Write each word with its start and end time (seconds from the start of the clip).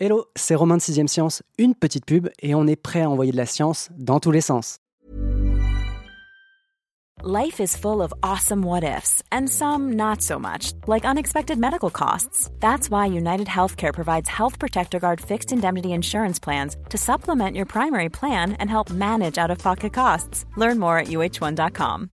Hello, 0.00 0.26
c'est 0.36 0.54
Romain 0.54 0.76
de 0.76 0.80
6ème 0.80 1.08
Science, 1.08 1.42
une 1.58 1.74
petite 1.74 2.06
pub 2.06 2.28
et 2.40 2.54
on 2.54 2.68
est 2.68 2.76
prêt 2.76 3.02
à 3.02 3.10
envoyer 3.10 3.32
de 3.32 3.36
la 3.36 3.46
science 3.46 3.88
dans 3.98 4.20
tous 4.20 4.30
les 4.30 4.40
sens. 4.40 4.78
Life 7.24 7.58
is 7.58 7.76
full 7.76 8.00
of 8.00 8.12
awesome 8.22 8.62
what 8.62 8.84
ifs 8.84 9.24
and 9.32 9.48
some 9.48 9.96
not 9.96 10.22
so 10.22 10.38
much, 10.38 10.70
like 10.86 11.04
unexpected 11.04 11.58
medical 11.58 11.90
costs. 11.90 12.48
That's 12.60 12.88
why 12.88 13.06
United 13.06 13.48
Healthcare 13.48 13.92
provides 13.92 14.28
Health 14.28 14.60
Protector 14.60 15.00
Guard 15.00 15.20
fixed 15.20 15.50
indemnity 15.50 15.92
insurance 15.92 16.38
plans 16.38 16.76
to 16.90 16.96
supplement 16.96 17.56
your 17.56 17.66
primary 17.66 18.08
plan 18.08 18.52
and 18.60 18.70
help 18.70 18.92
manage 18.92 19.36
out 19.36 19.50
of 19.50 19.58
pocket 19.58 19.92
costs. 19.92 20.46
Learn 20.56 20.78
more 20.78 20.96
at 20.96 21.08
uh1.com. 21.08 22.08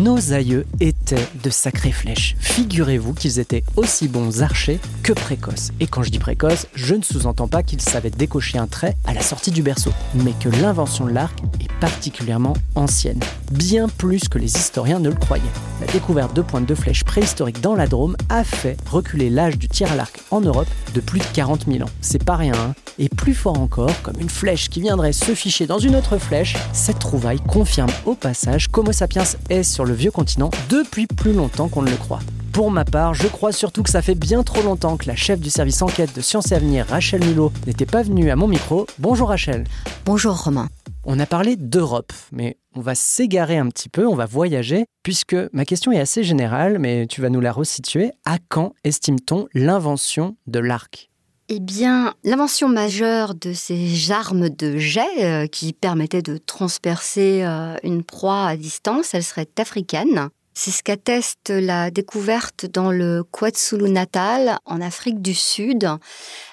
Nos 0.00 0.32
aïeux 0.32 0.64
étaient 0.80 1.28
de 1.44 1.50
sacrées 1.50 1.92
flèches. 1.92 2.34
Figurez-vous 2.38 3.12
qu'ils 3.12 3.38
étaient 3.38 3.62
aussi 3.76 4.08
bons 4.08 4.40
archers 4.40 4.80
que 5.02 5.12
précoces. 5.12 5.72
Et 5.78 5.86
quand 5.86 6.02
je 6.02 6.10
dis 6.10 6.18
précoces, 6.18 6.68
je 6.74 6.94
ne 6.94 7.02
sous-entends 7.02 7.48
pas 7.48 7.62
qu'ils 7.62 7.82
savaient 7.82 8.08
décocher 8.08 8.56
un 8.56 8.66
trait 8.66 8.96
à 9.06 9.12
la 9.12 9.20
sortie 9.20 9.50
du 9.50 9.62
berceau, 9.62 9.92
mais 10.14 10.32
que 10.40 10.48
l'invention 10.48 11.04
de 11.04 11.12
l'arc 11.12 11.38
est 11.60 11.70
particulièrement 11.80 12.54
ancienne, 12.76 13.20
bien 13.52 13.90
plus 13.90 14.26
que 14.30 14.38
les 14.38 14.56
historiens 14.56 15.00
ne 15.00 15.10
le 15.10 15.16
croyaient. 15.16 15.42
La 15.82 15.92
découverte 15.92 16.34
de 16.34 16.40
pointes 16.40 16.66
de 16.66 16.74
flèches 16.74 17.04
préhistoriques 17.04 17.60
dans 17.60 17.74
la 17.74 17.86
Drôme 17.86 18.16
a 18.30 18.42
fait 18.42 18.78
reculer 18.88 19.28
l'âge 19.28 19.58
du 19.58 19.68
tir 19.68 19.92
à 19.92 19.96
l'arc 19.96 20.18
en 20.30 20.40
Europe 20.40 20.68
de 20.94 21.00
plus 21.02 21.20
de 21.20 21.26
40 21.34 21.66
000 21.70 21.82
ans. 21.82 21.92
C'est 22.00 22.24
pas 22.24 22.36
rien, 22.36 22.54
hein 22.54 22.74
et 22.98 23.08
plus 23.08 23.34
fort 23.34 23.58
encore, 23.58 24.02
comme 24.02 24.20
une 24.20 24.28
flèche 24.28 24.68
qui 24.68 24.80
viendrait 24.80 25.12
se 25.12 25.34
ficher 25.34 25.66
dans 25.66 25.78
une 25.78 25.96
autre 25.96 26.18
flèche, 26.18 26.56
cette 26.72 26.98
trouvaille 26.98 27.40
confirme 27.40 27.90
au 28.06 28.14
passage 28.14 28.68
qu'Homo 28.68 28.92
sapiens 28.92 29.24
est 29.48 29.62
sur 29.62 29.84
le 29.84 29.94
vieux 29.94 30.10
continent 30.10 30.50
depuis 30.68 31.06
plus 31.06 31.32
longtemps 31.32 31.68
qu'on 31.68 31.82
ne 31.82 31.90
le 31.90 31.96
croit. 31.96 32.20
Pour 32.52 32.70
ma 32.70 32.84
part, 32.84 33.14
je 33.14 33.28
crois 33.28 33.52
surtout 33.52 33.82
que 33.82 33.90
ça 33.90 34.02
fait 34.02 34.14
bien 34.14 34.42
trop 34.42 34.62
longtemps 34.62 34.96
que 34.96 35.06
la 35.06 35.14
chef 35.14 35.38
du 35.38 35.50
service 35.50 35.82
enquête 35.82 36.14
de 36.16 36.20
Sciences 36.20 36.50
et 36.50 36.56
Avenir, 36.56 36.86
Rachel 36.86 37.24
Mulot, 37.24 37.52
n'était 37.66 37.86
pas 37.86 38.02
venue 38.02 38.30
à 38.30 38.36
mon 38.36 38.48
micro. 38.48 38.86
Bonjour 38.98 39.28
Rachel. 39.28 39.64
Bonjour 40.04 40.36
Romain. 40.36 40.68
On 41.04 41.18
a 41.18 41.26
parlé 41.26 41.56
d'Europe, 41.56 42.12
mais 42.32 42.58
on 42.74 42.80
va 42.80 42.94
s'égarer 42.94 43.56
un 43.56 43.68
petit 43.68 43.88
peu, 43.88 44.06
on 44.06 44.16
va 44.16 44.26
voyager, 44.26 44.84
puisque 45.02 45.36
ma 45.52 45.64
question 45.64 45.92
est 45.92 46.00
assez 46.00 46.24
générale, 46.24 46.78
mais 46.78 47.06
tu 47.06 47.20
vas 47.22 47.30
nous 47.30 47.40
la 47.40 47.52
resituer. 47.52 48.10
À 48.24 48.38
quand 48.48 48.74
estime-t-on 48.84 49.46
l'invention 49.54 50.36
de 50.46 50.58
l'arc? 50.58 51.09
Eh 51.52 51.58
bien, 51.58 52.14
l'invention 52.22 52.68
majeure 52.68 53.34
de 53.34 53.52
ces 53.52 54.12
armes 54.12 54.50
de 54.50 54.78
jet 54.78 55.24
euh, 55.24 55.48
qui 55.48 55.72
permettaient 55.72 56.22
de 56.22 56.38
transpercer 56.38 57.42
euh, 57.42 57.74
une 57.82 58.04
proie 58.04 58.46
à 58.46 58.56
distance, 58.56 59.14
elle 59.14 59.24
serait 59.24 59.48
africaine. 59.58 60.28
C'est 60.54 60.70
ce 60.70 60.84
qu'atteste 60.84 61.50
la 61.50 61.90
découverte 61.90 62.66
dans 62.66 62.92
le 62.92 63.24
KwaZulu 63.24 63.90
Natal, 63.90 64.58
en 64.64 64.80
Afrique 64.80 65.20
du 65.22 65.34
Sud, 65.34 65.88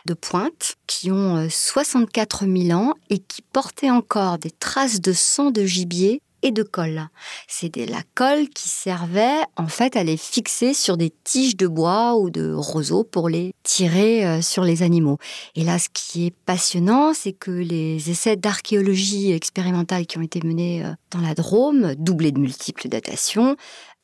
de 0.07 0.13
pointes 0.15 0.77
qui 0.87 1.11
ont 1.11 1.47
64 1.47 2.45
euh, 2.45 2.61
000 2.67 2.79
ans 2.79 2.95
et 3.11 3.19
qui 3.19 3.43
portaient 3.43 3.91
encore 3.91 4.39
des 4.39 4.51
traces 4.51 4.99
de 4.99 5.13
sang 5.13 5.51
de 5.51 5.63
gibier 5.63 6.23
de 6.51 6.63
colle. 6.63 7.07
C'est 7.47 7.75
la 7.75 8.01
colle 8.15 8.49
qui 8.49 8.69
servait 8.69 9.41
en 9.55 9.67
fait 9.67 9.95
à 9.95 10.03
les 10.03 10.17
fixer 10.17 10.73
sur 10.73 10.97
des 10.97 11.13
tiges 11.23 11.55
de 11.55 11.67
bois 11.67 12.17
ou 12.17 12.29
de 12.29 12.53
roseaux 12.53 13.03
pour 13.03 13.29
les 13.29 13.53
tirer 13.63 14.25
euh, 14.25 14.41
sur 14.41 14.63
les 14.63 14.83
animaux. 14.83 15.17
Et 15.55 15.63
là, 15.63 15.79
ce 15.79 15.89
qui 15.93 16.27
est 16.27 16.35
passionnant, 16.45 17.13
c'est 17.13 17.33
que 17.33 17.51
les 17.51 18.09
essais 18.09 18.35
d'archéologie 18.35 19.31
expérimentale 19.31 20.05
qui 20.05 20.17
ont 20.17 20.21
été 20.21 20.41
menés 20.43 20.83
euh, 20.85 20.91
dans 21.11 21.19
la 21.19 21.33
Drôme, 21.35 21.95
doublés 21.95 22.31
de 22.31 22.39
multiples 22.39 22.87
datations, 22.89 23.55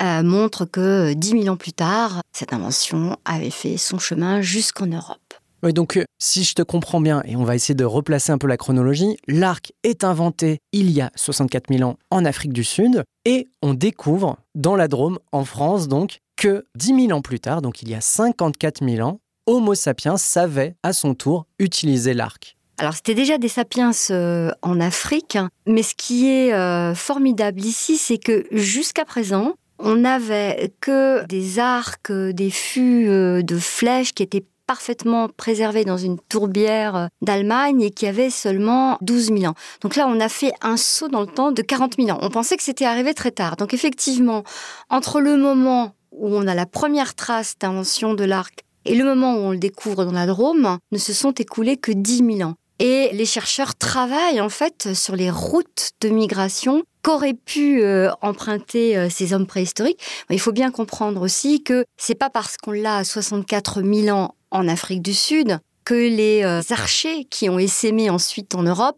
euh, 0.01 0.23
montrent 0.23 0.65
que 0.65 1.13
dix 1.13 1.33
mille 1.33 1.49
ans 1.49 1.57
plus 1.57 1.73
tard, 1.73 2.21
cette 2.31 2.53
invention 2.53 3.17
avait 3.25 3.49
fait 3.49 3.77
son 3.77 3.99
chemin 3.99 4.41
jusqu'en 4.41 4.87
Europe. 4.87 5.22
Oui, 5.63 5.71
donc 5.71 5.95
euh, 5.95 6.03
si 6.19 6.43
je 6.43 6.55
te 6.55 6.61
comprends 6.61 6.99
bien, 6.99 7.23
et 7.25 7.37
on 7.37 7.45
va 7.45 7.55
essayer 7.55 7.73
de 7.73 7.85
replacer 7.85 8.33
un 8.33 8.37
peu 8.37 8.47
la 8.47 8.57
chronologie, 8.57 9.15
l'arc 9.29 9.71
est 9.83 10.03
inventé 10.03 10.59
il 10.73 10.91
y 10.91 10.99
a 10.99 11.09
64 11.15 11.73
000 11.73 11.89
ans 11.89 11.97
en 12.11 12.25
Afrique 12.25 12.51
du 12.51 12.65
Sud, 12.65 13.03
et 13.23 13.47
on 13.61 13.73
découvre 13.73 14.37
dans 14.55 14.75
la 14.75 14.89
Drôme, 14.89 15.19
en 15.31 15.45
France 15.45 15.87
donc, 15.87 16.19
que 16.35 16.65
10 16.75 17.05
000 17.07 17.17
ans 17.17 17.21
plus 17.21 17.39
tard, 17.39 17.61
donc 17.61 17.81
il 17.81 17.89
y 17.89 17.95
a 17.95 18.01
54 18.01 18.85
000 18.85 19.07
ans, 19.07 19.21
Homo 19.45 19.73
sapiens 19.73 20.17
savait 20.17 20.75
à 20.83 20.91
son 20.91 21.15
tour 21.15 21.45
utiliser 21.59 22.13
l'arc. 22.13 22.57
Alors 22.77 22.95
c'était 22.95 23.15
déjà 23.15 23.37
des 23.37 23.47
sapiens 23.47 23.91
euh, 24.09 24.51
en 24.63 24.81
Afrique, 24.81 25.37
mais 25.65 25.83
ce 25.83 25.95
qui 25.95 26.29
est 26.29 26.53
euh, 26.53 26.93
formidable 26.93 27.61
ici, 27.61 27.95
c'est 27.95 28.17
que 28.17 28.45
jusqu'à 28.51 29.05
présent, 29.05 29.53
on 29.79 29.95
n'avait 29.95 30.73
que 30.81 31.25
des 31.27 31.59
arcs, 31.59 32.11
des 32.11 32.49
fûts 32.49 33.07
de 33.43 33.57
flèches 33.57 34.13
qui 34.13 34.23
étaient 34.23 34.45
parfaitement 34.65 35.29
préservé 35.29 35.85
dans 35.85 35.97
une 35.97 36.19
tourbière 36.19 36.95
euh, 36.95 37.07
d'Allemagne 37.21 37.81
et 37.81 37.91
qui 37.91 38.07
avait 38.07 38.29
seulement 38.29 38.97
12 39.01 39.27
000 39.37 39.45
ans. 39.45 39.55
Donc 39.81 39.95
là, 39.95 40.07
on 40.07 40.19
a 40.19 40.29
fait 40.29 40.51
un 40.61 40.77
saut 40.77 41.07
dans 41.07 41.21
le 41.21 41.27
temps 41.27 41.51
de 41.51 41.61
40 41.61 41.95
000 41.97 42.09
ans. 42.09 42.19
On 42.21 42.29
pensait 42.29 42.57
que 42.57 42.63
c'était 42.63 42.85
arrivé 42.85 43.13
très 43.13 43.31
tard. 43.31 43.55
Donc 43.55 43.73
effectivement, 43.73 44.43
entre 44.89 45.21
le 45.21 45.37
moment 45.37 45.95
où 46.11 46.35
on 46.35 46.47
a 46.47 46.55
la 46.55 46.65
première 46.65 47.15
trace 47.15 47.55
d'invention 47.59 48.13
de 48.13 48.23
l'arc 48.23 48.63
et 48.85 48.95
le 48.95 49.03
moment 49.03 49.35
où 49.35 49.39
on 49.39 49.51
le 49.51 49.57
découvre 49.57 50.05
dans 50.05 50.11
la 50.11 50.25
Drôme, 50.25 50.77
ne 50.91 50.97
se 50.97 51.13
sont 51.13 51.31
écoulés 51.31 51.77
que 51.77 51.91
10 51.91 52.37
000 52.37 52.49
ans. 52.49 52.55
Et 52.79 53.11
les 53.13 53.25
chercheurs 53.25 53.75
travaillent 53.75 54.41
en 54.41 54.49
fait 54.49 54.93
sur 54.93 55.15
les 55.15 55.29
routes 55.29 55.91
de 56.01 56.09
migration 56.09 56.83
qu'auraient 57.03 57.33
pu 57.35 57.81
euh, 57.81 58.11
emprunter 58.21 58.97
euh, 58.97 59.09
ces 59.09 59.33
hommes 59.33 59.45
préhistoriques. 59.45 59.99
il 60.29 60.39
faut 60.39 60.51
bien 60.51 60.71
comprendre 60.71 61.21
aussi 61.21 61.61
que 61.63 61.85
c'est 61.97 62.15
pas 62.15 62.29
parce 62.29 62.57
qu'on 62.57 62.71
l'a 62.71 62.97
à 62.97 63.03
64 63.03 63.83
000 63.83 64.17
ans 64.17 64.35
en 64.53 64.67
Afrique 64.67 65.01
du 65.01 65.13
Sud 65.13 65.59
que 65.83 65.93
les 65.93 66.43
euh, 66.43 66.61
archers 66.69 67.25
qui 67.25 67.49
ont 67.49 67.59
essaimé 67.59 68.09
ensuite 68.09 68.55
en 68.55 68.63
Europe 68.63 68.97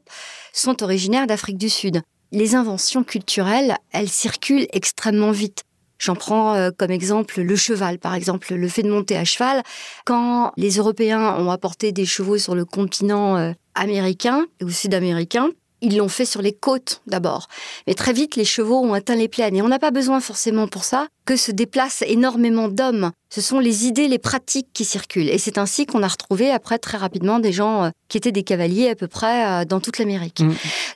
sont 0.53 0.83
originaires 0.83 1.25
d'Afrique 1.25 1.57
du 1.57 1.69
Sud. 1.69 2.01
Les 2.31 2.53
inventions 2.53 3.03
culturelles, 3.03 3.75
elles 3.91 4.09
circulent 4.09 4.67
extrêmement 4.71 5.31
vite. 5.31 5.63
J'en 5.97 6.15
prends 6.15 6.53
euh, 6.53 6.69
comme 6.77 6.91
exemple 6.91 7.41
le 7.41 7.55
cheval, 7.55 7.97
par 7.97 8.13
exemple, 8.13 8.53
le 8.53 8.67
fait 8.67 8.83
de 8.83 8.91
monter 8.91 9.15
à 9.15 9.23
cheval. 9.23 9.63
Quand 10.05 10.51
les 10.57 10.77
Européens 10.77 11.37
ont 11.39 11.49
apporté 11.49 11.91
des 11.91 12.05
chevaux 12.05 12.37
sur 12.37 12.53
le 12.53 12.65
continent 12.65 13.37
euh, 13.37 13.53
américain 13.73 14.45
ou 14.61 14.69
sud-américain, 14.69 15.49
ils 15.85 15.97
l'ont 15.97 16.09
fait 16.09 16.25
sur 16.25 16.41
les 16.41 16.53
côtes 16.53 17.01
d'abord. 17.07 17.47
Mais 17.87 17.93
très 17.93 18.13
vite, 18.13 18.35
les 18.35 18.45
chevaux 18.45 18.79
ont 18.79 18.93
atteint 18.93 19.15
les 19.15 19.27
plaines. 19.27 19.55
Et 19.55 19.61
on 19.61 19.67
n'a 19.67 19.79
pas 19.79 19.91
besoin 19.91 20.19
forcément 20.19 20.67
pour 20.67 20.83
ça 20.83 21.07
que 21.25 21.35
se 21.35 21.51
déplacent 21.51 22.03
énormément 22.07 22.67
d'hommes. 22.67 23.11
Ce 23.29 23.41
sont 23.41 23.59
les 23.59 23.85
idées, 23.85 24.07
les 24.07 24.19
pratiques 24.19 24.69
qui 24.73 24.85
circulent. 24.85 25.29
Et 25.29 25.37
c'est 25.37 25.57
ainsi 25.57 25.85
qu'on 25.85 26.03
a 26.03 26.07
retrouvé 26.07 26.51
après 26.51 26.77
très 26.77 26.97
rapidement 26.97 27.39
des 27.39 27.51
gens 27.51 27.85
euh, 27.85 27.89
qui 28.07 28.17
étaient 28.17 28.31
des 28.31 28.43
cavaliers 28.43 28.89
à 28.89 28.95
peu 28.95 29.07
près 29.07 29.45
euh, 29.45 29.65
dans 29.65 29.79
toute 29.79 29.97
l'Amérique. 29.97 30.41
Mm. 30.41 30.53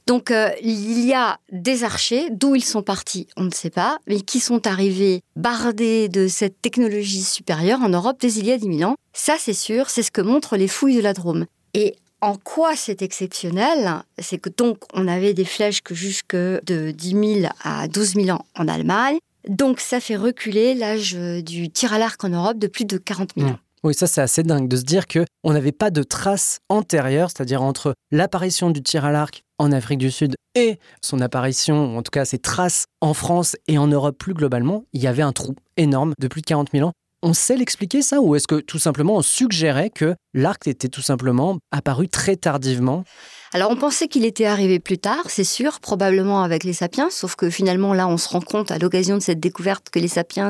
Donc 0.08 0.32
euh, 0.32 0.50
il 0.62 1.06
y 1.06 1.14
a 1.14 1.38
des 1.52 1.84
archers, 1.84 2.30
d'où 2.32 2.56
ils 2.56 2.64
sont 2.64 2.84
partis, 2.84 3.28
on 3.38 3.44
ne 3.44 3.52
sait 3.52 3.70
pas, 3.70 3.98
mais 4.08 4.22
qui 4.22 4.40
sont 4.40 4.68
arrivés 4.68 5.22
bardés 5.36 6.10
de 6.10 6.28
cette 6.28 6.62
technologie 6.62 7.24
supérieure 7.24 7.82
en 7.82 7.90
Europe 7.90 8.18
dès 8.20 8.34
il 8.34 8.46
y 8.46 8.52
a 8.52 8.58
10 8.58 8.78
000 8.78 8.90
ans. 8.90 8.96
Ça 9.14 9.36
c'est 9.38 9.54
sûr, 9.54 9.90
c'est 9.90 10.04
ce 10.04 10.12
que 10.12 10.22
montrent 10.22 10.58
les 10.58 10.68
fouilles 10.68 10.96
de 10.96 11.02
la 11.02 11.14
Drôme. 11.14 11.46
Et 11.74 11.96
en 12.22 12.36
quoi 12.36 12.76
c'est 12.76 13.02
exceptionnel 13.02 14.04
C'est 14.18 14.38
que 14.38 14.50
donc 14.50 14.80
on 14.94 15.08
avait 15.08 15.34
des 15.34 15.46
flèches 15.46 15.82
que 15.82 15.96
jusque 15.96 16.36
de 16.36 16.92
10 16.92 17.40
000 17.42 17.52
à 17.64 17.88
12 17.88 18.14
000 18.16 18.30
ans 18.30 18.46
en 18.56 18.68
Allemagne. 18.68 19.18
Donc 19.48 19.80
ça 19.80 20.00
fait 20.00 20.16
reculer 20.16 20.76
l'âge 20.76 21.14
du 21.14 21.70
tir 21.70 21.94
à 21.94 22.00
l'arc 22.00 22.24
en 22.24 22.30
Europe 22.30 22.58
de 22.58 22.68
plus 22.68 22.86
de 22.86 22.98
40 22.98 23.32
000 23.38 23.50
ans. 23.50 23.54
Mmh. 23.54 23.58
Oui, 23.84 23.94
ça 23.94 24.08
c'est 24.08 24.22
assez 24.22 24.44
dingue 24.44 24.68
de 24.68 24.76
se 24.76 24.84
dire 24.84 25.08
que 25.08 25.24
on 25.44 25.54
n'avait 25.54 25.72
pas 25.72 25.90
de 25.90 26.04
traces 26.04 26.60
antérieures, 26.68 27.30
c'est-à-dire 27.30 27.62
entre 27.62 27.94
l'apparition 28.12 28.72
du 28.72 28.84
tir 28.84 29.06
à 29.06 29.12
l'arc 29.12 29.44
en 29.58 29.72
Afrique 29.72 30.00
du 30.00 30.12
Sud 30.12 30.36
et 30.56 30.80
son 31.02 31.22
apparition, 31.22 31.94
ou 31.94 31.98
en 31.98 32.02
tout 32.02 32.12
cas 32.12 32.26
ses 32.26 32.40
traces 32.40 32.86
en 33.00 33.14
France 33.14 33.56
et 33.68 33.78
en 33.78 33.88
Europe 33.88 34.18
plus 34.18 34.34
globalement, 34.34 34.84
il 34.92 35.02
y 35.02 35.08
avait 35.08 35.22
un 35.22 35.32
trou 35.32 35.56
énorme 35.78 36.14
de 36.20 36.28
plus 36.28 36.42
de 36.42 36.46
40 36.48 36.72
000 36.74 36.90
ans. 36.90 36.94
On 37.22 37.34
sait 37.34 37.58
l'expliquer 37.58 38.02
ça 38.02 38.22
ou 38.22 38.36
est-ce 38.36 38.48
que 38.48 38.62
tout 38.62 38.80
simplement 38.80 39.18
on 39.18 39.22
suggérait 39.22 39.90
que 39.90 40.16
l'arc 40.34 40.68
était 40.68 40.88
tout 40.88 41.02
simplement 41.02 41.58
apparu 41.72 42.08
très 42.08 42.38
tardivement? 42.38 43.04
Alors 43.52 43.72
on 43.72 43.76
pensait 43.76 44.08
qu'il 44.08 44.26
était 44.26 44.46
arrivé 44.46 44.80
plus 44.80 45.00
tard, 45.00 45.24
c'est 45.28 45.44
sûr, 45.44 45.80
probablement 45.80 46.44
avec 46.44 46.64
les 46.64 46.72
sapiens, 46.72 47.10
sauf 47.10 47.36
que 47.36 47.50
finalement 47.50 47.94
là 47.94 48.08
on 48.08 48.18
se 48.18 48.30
rend 48.30 48.42
compte 48.42 48.72
à 48.72 48.78
l'occasion 48.78 49.18
de 49.18 49.22
cette 49.22 49.40
découverte 49.40 49.90
que 49.90 50.00
les 50.00 50.08
sapiens 50.08 50.50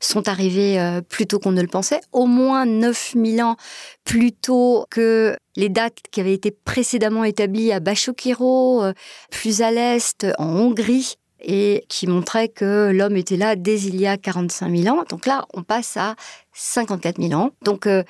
sont 0.00 0.28
arrivés 0.28 0.80
euh, 0.80 1.00
plus 1.00 1.26
tôt 1.26 1.38
qu'on 1.38 1.52
ne 1.52 1.62
le 1.62 1.68
pensait, 1.68 2.00
au 2.12 2.26
moins 2.26 2.66
9000 2.66 3.42
ans 3.42 3.56
plus 4.04 4.32
tôt 4.32 4.84
que 4.90 5.36
les 5.56 5.68
dates 5.68 5.98
qui 6.10 6.20
avaient 6.20 6.34
été 6.34 6.50
précédemment 6.50 7.24
établies 7.24 7.72
à 7.72 7.80
Bachokiro, 7.80 8.82
euh, 8.82 8.92
plus 9.30 9.62
à 9.62 9.70
l'est, 9.70 10.26
en 10.38 10.48
Hongrie, 10.48 11.16
et 11.42 11.84
qui 11.88 12.06
montrait 12.06 12.48
que 12.48 12.90
l'homme 12.92 13.16
était 13.16 13.36
là 13.36 13.56
dès 13.56 13.80
il 13.80 14.00
y 14.00 14.06
a 14.06 14.16
45 14.16 14.74
000 14.76 14.96
ans. 14.96 15.04
Donc 15.08 15.26
là, 15.26 15.46
on 15.54 15.62
passe 15.62 15.96
à 15.96 16.16
54 16.52 17.20
000 17.20 17.32
ans. 17.32 17.50
Donc 17.62 17.86
euh, 17.86 18.02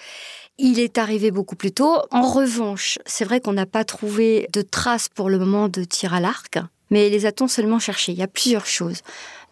il 0.58 0.78
est 0.78 0.98
arrivé 0.98 1.30
beaucoup 1.30 1.56
plus 1.56 1.72
tôt. 1.72 1.98
En 2.10 2.22
revanche, 2.22 2.98
c'est 3.06 3.24
vrai 3.24 3.40
qu'on 3.40 3.52
n'a 3.52 3.66
pas 3.66 3.84
trouvé 3.84 4.48
de 4.52 4.62
traces 4.62 5.08
pour 5.08 5.30
le 5.30 5.38
moment 5.38 5.68
de 5.68 5.84
tir 5.84 6.12
à 6.14 6.20
l'arc, 6.20 6.58
mais 6.90 7.08
les 7.08 7.24
a-t-on 7.24 7.48
seulement 7.48 7.78
cherchés 7.78 8.12
Il 8.12 8.18
y 8.18 8.22
a 8.22 8.28
plusieurs 8.28 8.66
choses. 8.66 9.00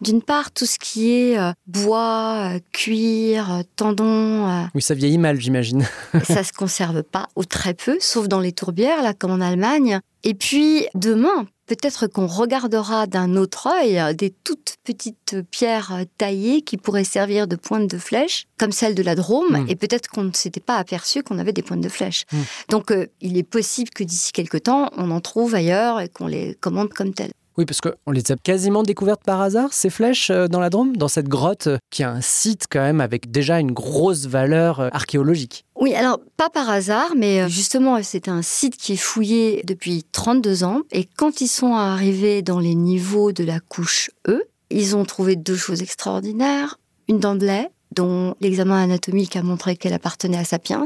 D'une 0.01 0.21
part, 0.21 0.51
tout 0.51 0.65
ce 0.65 0.77
qui 0.77 1.11
est 1.11 1.39
euh, 1.39 1.51
bois, 1.67 2.53
euh, 2.53 2.59
cuir, 2.71 3.63
tendons. 3.75 4.67
oui, 4.75 4.81
ça 4.81 4.93
vieillit 4.93 5.17
mal, 5.17 5.39
j'imagine. 5.39 5.85
ça 6.23 6.43
se 6.43 6.53
conserve 6.53 7.03
pas, 7.03 7.27
ou 7.35 7.45
très 7.45 7.73
peu, 7.73 7.97
sauf 7.99 8.27
dans 8.27 8.39
les 8.39 8.51
tourbières, 8.51 9.01
là, 9.01 9.13
comme 9.13 9.31
en 9.31 9.41
Allemagne. 9.41 9.99
Et 10.23 10.33
puis, 10.33 10.85
demain, 10.95 11.47
peut-être 11.69 12.07
qu'on 12.07 12.25
regardera 12.25 13.05
d'un 13.05 13.35
autre 13.35 13.67
œil 13.67 14.15
des 14.15 14.31
toutes 14.31 14.77
petites 14.83 15.37
pierres 15.51 16.03
taillées 16.17 16.63
qui 16.63 16.77
pourraient 16.77 17.03
servir 17.03 17.47
de 17.47 17.55
pointe 17.55 17.87
de 17.87 17.99
flèche, 17.99 18.47
comme 18.57 18.71
celle 18.71 18.95
de 18.95 19.03
la 19.03 19.13
Drôme, 19.13 19.65
hmm. 19.65 19.69
et 19.69 19.75
peut-être 19.75 20.07
qu'on 20.07 20.23
ne 20.23 20.33
s'était 20.33 20.59
pas 20.59 20.77
aperçu 20.77 21.21
qu'on 21.21 21.37
avait 21.37 21.53
des 21.53 21.61
pointes 21.61 21.81
de 21.81 21.89
flèche. 21.89 22.25
Hmm. 22.31 22.41
Donc, 22.69 22.91
euh, 22.91 23.05
il 23.21 23.37
est 23.37 23.43
possible 23.43 23.91
que 23.91 24.03
d'ici 24.03 24.31
quelques 24.31 24.63
temps, 24.63 24.89
on 24.97 25.11
en 25.11 25.21
trouve 25.21 25.53
ailleurs 25.53 26.01
et 26.01 26.09
qu'on 26.09 26.25
les 26.25 26.55
commande 26.55 26.89
comme 26.89 27.13
telles. 27.13 27.31
Oui, 27.59 27.65
parce 27.65 27.81
qu'on 27.81 28.11
les 28.11 28.31
a 28.31 28.37
quasiment 28.37 28.83
découvertes 28.83 29.25
par 29.25 29.41
hasard, 29.41 29.73
ces 29.73 29.89
flèches, 29.89 30.29
euh, 30.29 30.47
dans 30.47 30.61
la 30.61 30.69
Drôme, 30.69 30.95
dans 30.95 31.09
cette 31.09 31.27
grotte 31.27 31.67
euh, 31.67 31.77
qui 31.89 32.03
a 32.03 32.09
un 32.09 32.21
site 32.21 32.67
quand 32.71 32.79
même 32.79 33.01
avec 33.01 33.31
déjà 33.31 33.59
une 33.59 33.73
grosse 33.73 34.27
valeur 34.27 34.79
euh, 34.79 34.87
archéologique. 34.93 35.65
Oui, 35.75 35.93
alors 35.93 36.21
pas 36.37 36.49
par 36.49 36.69
hasard, 36.69 37.15
mais 37.17 37.49
justement, 37.49 38.01
c'est 38.01 38.29
un 38.29 38.43
site 38.43 38.77
qui 38.77 38.93
est 38.93 38.95
fouillé 38.95 39.61
depuis 39.65 40.05
32 40.09 40.63
ans. 40.63 40.83
Et 40.93 41.03
quand 41.03 41.41
ils 41.41 41.49
sont 41.49 41.73
arrivés 41.73 42.41
dans 42.41 42.61
les 42.61 42.75
niveaux 42.75 43.33
de 43.33 43.43
la 43.43 43.59
couche 43.59 44.09
E, 44.29 44.41
ils 44.69 44.95
ont 44.95 45.03
trouvé 45.03 45.35
deux 45.35 45.57
choses 45.57 45.81
extraordinaires. 45.81 46.79
Une 47.09 47.19
dent 47.19 47.35
de 47.35 47.45
lait, 47.45 47.69
dont 47.93 48.35
l'examen 48.39 48.81
anatomique 48.81 49.35
a 49.35 49.43
montré 49.43 49.75
qu'elle 49.75 49.93
appartenait 49.93 50.37
à 50.37 50.45
Sapiens, 50.45 50.85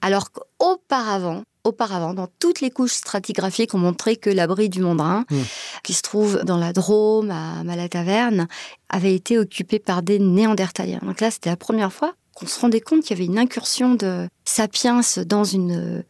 alors 0.00 0.30
qu'auparavant, 0.32 1.42
auparavant, 1.68 2.14
dans 2.14 2.28
toutes 2.38 2.60
les 2.60 2.70
couches 2.70 2.92
stratigraphiques, 2.92 3.74
ont 3.74 3.78
montré 3.78 4.16
que 4.16 4.30
l'abri 4.30 4.68
du 4.68 4.80
Mondrin, 4.80 5.24
hmm. 5.30 5.42
qui 5.82 5.94
se 5.94 6.02
trouve 6.02 6.42
dans 6.44 6.56
la 6.56 6.72
Drôme, 6.72 7.30
à 7.30 7.62
Malataverne, 7.64 8.48
avait 8.88 9.14
été 9.14 9.38
occupé 9.38 9.78
par 9.78 10.02
des 10.02 10.18
Néandertaliens. 10.18 11.00
Donc 11.02 11.20
là, 11.20 11.30
c'était 11.30 11.50
la 11.50 11.56
première 11.56 11.92
fois 11.92 12.14
qu'on 12.34 12.46
se 12.46 12.60
rendait 12.60 12.80
compte 12.80 13.02
qu'il 13.02 13.16
y 13.16 13.20
avait 13.20 13.30
une 13.30 13.38
incursion 13.38 13.94
de 13.94 14.28
sapiens 14.44 15.00
dans 15.26 15.44
une, 15.44 16.04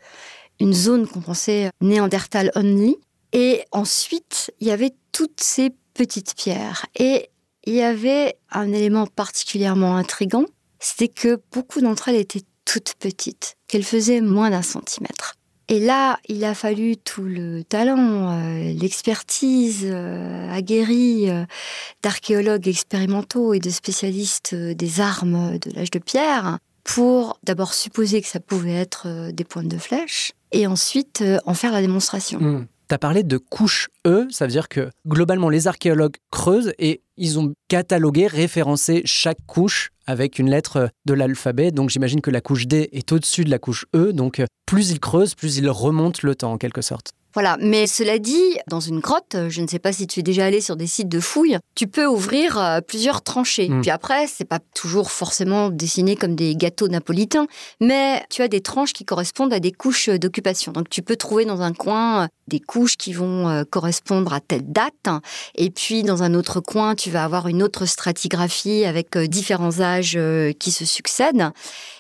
une 0.61 0.75
zone 0.75 1.07
qu'on 1.07 1.21
pensait 1.21 1.71
néandertal 1.81 2.51
only. 2.55 2.97
Et 3.33 3.65
ensuite, 3.73 4.53
il 4.61 4.69
y 4.69 4.71
avait 4.71 4.95
toutes 5.13 5.41
ces 5.41 5.71
petites 5.95 6.35
pierres. 6.35 6.87
Et 6.97 7.31
il 7.65 7.75
y 7.75 7.83
avait 7.83 8.39
un 8.51 8.73
élément 8.73 9.07
particulièrement 9.07 9.97
intrigant, 9.97 10.45
c'était 10.79 11.09
que 11.09 11.41
beaucoup 11.53 11.81
d'entre 11.81 12.09
elles 12.09 12.17
étaient 12.17 12.45
toutes 12.65 12.95
petites, 12.99 13.57
qu'elles 13.67 13.85
faisaient 13.85 14.21
moins 14.21 14.51
d'un 14.51 14.63
centimètre. 14.63 15.35
Et 15.71 15.81
là, 15.81 16.19
il 16.29 16.45
a 16.45 16.55
fallu 16.55 16.97
tout 16.97 17.25
le 17.25 17.63
talent, 17.63 18.33
euh, 18.33 18.73
l'expertise 18.73 19.83
euh, 19.85 20.51
aguerrie 20.51 21.29
euh, 21.29 21.45
d'archéologues 22.03 22.69
expérimentaux 22.69 23.53
et 23.53 23.59
de 23.59 23.69
spécialistes 23.69 24.55
des 24.55 25.01
armes 25.01 25.59
de 25.59 25.71
l'âge 25.75 25.91
de 25.91 25.99
pierre 25.99 26.59
pour 26.85 27.39
d'abord 27.43 27.75
supposer 27.75 28.23
que 28.23 28.29
ça 28.29 28.41
pouvait 28.41 28.73
être 28.73 29.31
des 29.31 29.45
pointes 29.45 29.69
de 29.69 29.77
flèche 29.77 30.33
et 30.53 30.67
ensuite 30.67 31.23
en 31.45 31.53
faire 31.53 31.73
la 31.73 31.83
démonstration. 31.83 32.41
Hmm. 32.41 32.67
Tu 32.89 32.95
as 32.95 32.99
parlé 32.99 33.23
de 33.23 33.37
couche 33.37 33.91
E, 34.07 34.27
ça 34.31 34.47
veut 34.47 34.51
dire 34.51 34.69
que 34.69 34.91
globalement 35.07 35.51
les 35.51 35.67
archéologues 35.67 36.17
creusent 36.31 36.73
et 36.79 37.03
ils 37.19 37.39
ont 37.39 37.53
catalogué, 37.69 38.27
référencé 38.27 39.03
chaque 39.05 39.45
couche 39.47 39.91
avec 40.07 40.39
une 40.39 40.49
lettre 40.49 40.89
de 41.05 41.13
l'alphabet. 41.13 41.71
Donc 41.71 41.91
j'imagine 41.91 42.23
que 42.23 42.31
la 42.31 42.41
couche 42.41 42.67
D 42.67 42.89
est 42.93 43.13
au-dessus 43.13 43.45
de 43.45 43.51
la 43.51 43.59
couche 43.59 43.85
E. 43.95 44.15
Donc 44.15 44.43
plus 44.65 44.91
ils 44.91 45.01
creusent, 45.01 45.35
plus 45.35 45.59
ils 45.59 45.69
remontent 45.69 46.21
le 46.23 46.35
temps 46.35 46.53
en 46.53 46.57
quelque 46.57 46.81
sorte. 46.81 47.13
Voilà, 47.39 47.57
mais 47.61 47.87
cela 47.87 48.19
dit, 48.19 48.59
dans 48.67 48.81
une 48.81 48.99
grotte, 48.99 49.37
je 49.49 49.63
ne 49.63 49.69
sais 49.69 49.79
pas 49.79 49.93
si 49.93 50.09
tu 50.09 50.19
es 50.19 50.23
déjà 50.25 50.47
allé 50.47 50.61
sur 50.61 50.75
des 50.75 50.89
sites 50.89 51.09
de 51.09 51.21
fouilles, 51.21 51.57
tu 51.77 51.87
peux 51.87 52.05
ouvrir 52.05 52.59
euh, 52.59 52.81
plusieurs 52.81 53.23
tranchées. 53.23 53.69
Hmm. 53.69 53.81
Puis 53.81 53.93
après, 53.93 54.27
c'est 54.27 54.45
pas 54.45 54.59
toujours 54.75 55.13
forcément 55.13 55.69
dessiné 55.69 56.17
comme 56.17 56.35
des 56.35 56.57
gâteaux 56.57 56.89
napolitains, 56.89 57.47
mais 57.81 58.25
tu 58.29 58.43
as 58.43 58.49
des 58.49 58.61
tranches 58.61 58.93
qui 58.93 59.05
correspondent 59.05 59.53
à 59.53 59.61
des 59.61 59.71
couches 59.71 60.09
d'occupation. 60.09 60.73
Donc 60.73 60.91
tu 60.91 61.01
peux 61.01 61.15
trouver 61.15 61.45
dans 61.45 61.63
un 61.63 61.73
coin 61.73 62.25
euh, 62.25 62.27
des 62.49 62.59
couches 62.59 62.97
qui 62.97 63.13
vont 63.13 63.49
euh, 63.49 63.63
correspondre 63.63 64.33
à 64.33 64.41
telle 64.41 64.73
date, 64.73 65.23
et 65.55 65.71
puis 65.71 66.03
dans 66.03 66.25
un 66.25 66.35
autre 66.35 66.59
coin, 66.59 66.97
tu 66.97 67.13
vas 67.13 67.23
avoir 67.23 67.47
une 67.47 67.63
autre 67.63 67.87
stratigraphie 67.87 68.85
avec 68.85 69.17
différents 69.17 69.81
âges 69.81 70.19
qui 70.59 70.73
se 70.73 70.85
succèdent. 70.85 71.53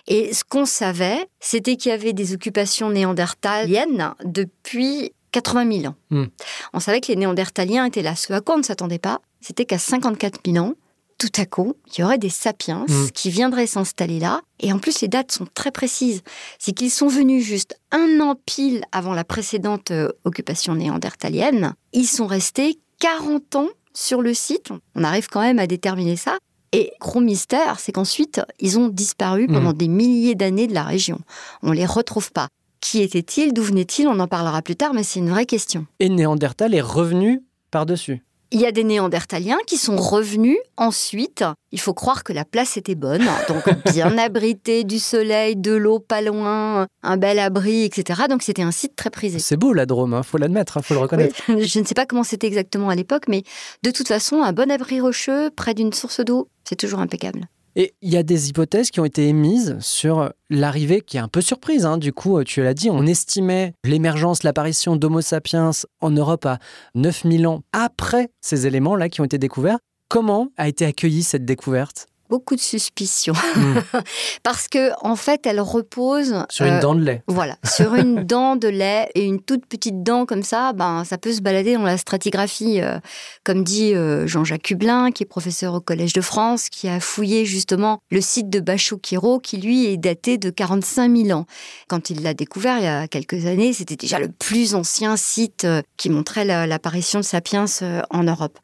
Et 0.08 0.32
ce 0.32 0.42
qu'on 0.42 0.64
savait, 0.64 1.28
c'était 1.40 1.76
qu'il 1.76 1.90
y 1.90 1.94
avait 1.94 2.12
des 2.12 2.34
occupations 2.34 2.90
néandertaliennes 2.90 4.14
depuis 4.24 5.12
80 5.32 5.80
000 5.80 5.92
ans. 5.92 5.96
Hmm. 6.10 6.26
On 6.72 6.80
savait 6.80 7.00
que 7.00 7.08
les 7.08 7.16
Néandertaliens 7.16 7.84
étaient 7.84 8.02
là. 8.02 8.16
Ce 8.16 8.32
à 8.32 8.40
quoi 8.40 8.54
on 8.54 8.58
ne 8.58 8.62
s'attendait 8.62 8.98
pas, 8.98 9.20
c'était 9.40 9.64
qu'à 9.64 9.78
54 9.78 10.40
000 10.44 10.64
ans, 10.64 10.74
tout 11.18 11.32
à 11.36 11.46
coup, 11.46 11.74
il 11.86 12.00
y 12.00 12.04
aurait 12.04 12.18
des 12.18 12.28
sapiens 12.28 12.86
hmm. 12.88 13.10
qui 13.12 13.30
viendraient 13.30 13.66
s'installer 13.66 14.20
là. 14.20 14.40
Et 14.60 14.72
en 14.72 14.78
plus, 14.78 15.00
les 15.00 15.08
dates 15.08 15.32
sont 15.32 15.46
très 15.52 15.70
précises. 15.70 16.22
C'est 16.58 16.72
qu'ils 16.72 16.90
sont 16.90 17.08
venus 17.08 17.44
juste 17.44 17.78
un 17.90 18.20
an 18.20 18.36
pile 18.46 18.84
avant 18.92 19.14
la 19.14 19.24
précédente 19.24 19.90
euh, 19.90 20.10
occupation 20.24 20.74
néandertalienne. 20.74 21.74
Ils 21.92 22.06
sont 22.06 22.26
restés 22.26 22.78
40 23.00 23.56
ans 23.56 23.68
sur 23.94 24.22
le 24.22 24.32
site. 24.32 24.70
On 24.94 25.02
arrive 25.02 25.28
quand 25.28 25.40
même 25.40 25.58
à 25.58 25.66
déterminer 25.66 26.16
ça. 26.16 26.38
Et 26.72 26.92
gros 27.00 27.20
mystère, 27.20 27.80
c'est 27.80 27.92
qu'ensuite, 27.92 28.42
ils 28.60 28.78
ont 28.78 28.88
disparu 28.88 29.46
pendant 29.46 29.72
hmm. 29.72 29.78
des 29.78 29.88
milliers 29.88 30.34
d'années 30.34 30.66
de 30.66 30.74
la 30.74 30.84
région. 30.84 31.18
On 31.62 31.72
les 31.72 31.86
retrouve 31.86 32.30
pas. 32.32 32.48
Qui 32.80 33.02
était-il 33.02 33.52
D'où 33.52 33.62
venait-il 33.62 34.06
On 34.06 34.20
en 34.20 34.28
parlera 34.28 34.62
plus 34.62 34.76
tard, 34.76 34.94
mais 34.94 35.02
c'est 35.02 35.18
une 35.18 35.30
vraie 35.30 35.46
question. 35.46 35.86
Et 35.98 36.08
Néandertal 36.08 36.74
est 36.74 36.80
revenu 36.80 37.42
par-dessus 37.70 38.22
il 38.50 38.60
y 38.60 38.66
a 38.66 38.72
des 38.72 38.84
Néandertaliens 38.84 39.58
qui 39.66 39.76
sont 39.76 39.96
revenus 39.96 40.56
ensuite. 40.76 41.44
Il 41.70 41.80
faut 41.80 41.92
croire 41.92 42.24
que 42.24 42.32
la 42.32 42.44
place 42.44 42.76
était 42.76 42.94
bonne, 42.94 43.26
donc 43.48 43.64
bien 43.92 44.16
abrité 44.16 44.84
du 44.84 44.98
soleil, 44.98 45.56
de 45.56 45.72
l'eau 45.72 45.98
pas 45.98 46.22
loin, 46.22 46.86
un 47.02 47.16
bel 47.16 47.38
abri, 47.38 47.84
etc. 47.84 48.22
Donc 48.28 48.42
c'était 48.42 48.62
un 48.62 48.70
site 48.70 48.96
très 48.96 49.10
prisé. 49.10 49.38
C'est 49.38 49.56
beau 49.56 49.72
la 49.72 49.86
Drôme, 49.86 50.12
il 50.12 50.16
hein, 50.16 50.22
faut 50.22 50.38
l'admettre, 50.38 50.76
il 50.76 50.78
hein, 50.78 50.82
faut 50.82 50.94
le 50.94 51.00
reconnaître. 51.00 51.34
je 51.48 51.78
ne 51.78 51.84
sais 51.84 51.94
pas 51.94 52.06
comment 52.06 52.24
c'était 52.24 52.46
exactement 52.46 52.88
à 52.88 52.94
l'époque, 52.94 53.24
mais 53.28 53.42
de 53.82 53.90
toute 53.90 54.08
façon, 54.08 54.42
un 54.42 54.52
bon 54.52 54.70
abri 54.70 55.00
rocheux 55.00 55.50
près 55.50 55.74
d'une 55.74 55.92
source 55.92 56.20
d'eau, 56.20 56.48
c'est 56.64 56.76
toujours 56.76 57.00
impeccable. 57.00 57.48
Et 57.80 57.94
il 58.02 58.12
y 58.12 58.16
a 58.16 58.24
des 58.24 58.48
hypothèses 58.48 58.90
qui 58.90 58.98
ont 58.98 59.04
été 59.04 59.28
émises 59.28 59.76
sur 59.78 60.32
l'arrivée 60.50 61.00
qui 61.00 61.16
est 61.16 61.20
un 61.20 61.28
peu 61.28 61.40
surprise. 61.40 61.86
Hein. 61.86 61.96
Du 61.96 62.12
coup, 62.12 62.42
tu 62.42 62.60
l'as 62.60 62.74
dit, 62.74 62.90
on 62.90 63.06
estimait 63.06 63.72
l'émergence, 63.84 64.42
l'apparition 64.42 64.96
d'Homo 64.96 65.20
sapiens 65.20 65.70
en 66.00 66.10
Europe 66.10 66.44
à 66.44 66.58
9000 66.96 67.46
ans 67.46 67.62
après 67.72 68.30
ces 68.40 68.66
éléments-là 68.66 69.08
qui 69.08 69.20
ont 69.20 69.24
été 69.24 69.38
découverts. 69.38 69.78
Comment 70.08 70.48
a 70.56 70.66
été 70.66 70.86
accueillie 70.86 71.22
cette 71.22 71.44
découverte? 71.44 72.08
Beaucoup 72.28 72.56
de 72.56 72.60
suspicions 72.60 73.34
hmm. 73.56 73.78
parce 74.42 74.68
que 74.68 74.90
en 75.04 75.16
fait 75.16 75.46
elle 75.46 75.60
repose 75.60 76.44
sur 76.50 76.66
une 76.66 76.74
euh, 76.74 76.80
dent 76.80 76.94
de 76.94 77.02
lait. 77.02 77.22
Voilà, 77.26 77.56
sur 77.64 77.94
une 77.94 78.24
dent 78.24 78.56
de 78.56 78.68
lait 78.68 79.08
et 79.14 79.24
une 79.24 79.40
toute 79.40 79.66
petite 79.66 80.02
dent 80.02 80.26
comme 80.26 80.42
ça, 80.42 80.72
ben 80.72 81.04
ça 81.04 81.18
peut 81.18 81.32
se 81.32 81.40
balader 81.40 81.74
dans 81.74 81.82
la 81.82 81.98
stratigraphie, 81.98 82.80
euh, 82.80 82.98
comme 83.44 83.64
dit 83.64 83.94
euh, 83.94 84.26
Jean-Jacques 84.26 84.70
Hublin, 84.70 85.10
qui 85.10 85.22
est 85.22 85.26
professeur 85.26 85.74
au 85.74 85.80
Collège 85.80 86.12
de 86.12 86.20
France, 86.20 86.68
qui 86.68 86.88
a 86.88 87.00
fouillé 87.00 87.44
justement 87.44 88.00
le 88.10 88.20
site 88.20 88.50
de 88.50 88.60
Bachot-Quiro, 88.60 89.40
qui 89.40 89.58
lui 89.58 89.86
est 89.86 89.96
daté 89.96 90.38
de 90.38 90.50
45 90.50 91.16
000 91.16 91.38
ans. 91.38 91.46
Quand 91.88 92.10
il 92.10 92.22
l'a 92.22 92.34
découvert 92.34 92.78
il 92.78 92.84
y 92.84 92.88
a 92.88 93.08
quelques 93.08 93.46
années, 93.46 93.72
c'était 93.72 93.96
déjà 93.96 94.18
le 94.18 94.28
plus 94.28 94.74
ancien 94.74 95.16
site 95.16 95.66
qui 95.96 96.10
montrait 96.10 96.44
l'apparition 96.44 97.20
de 97.20 97.24
sapiens 97.24 97.66
en 98.10 98.22
Europe. 98.22 98.58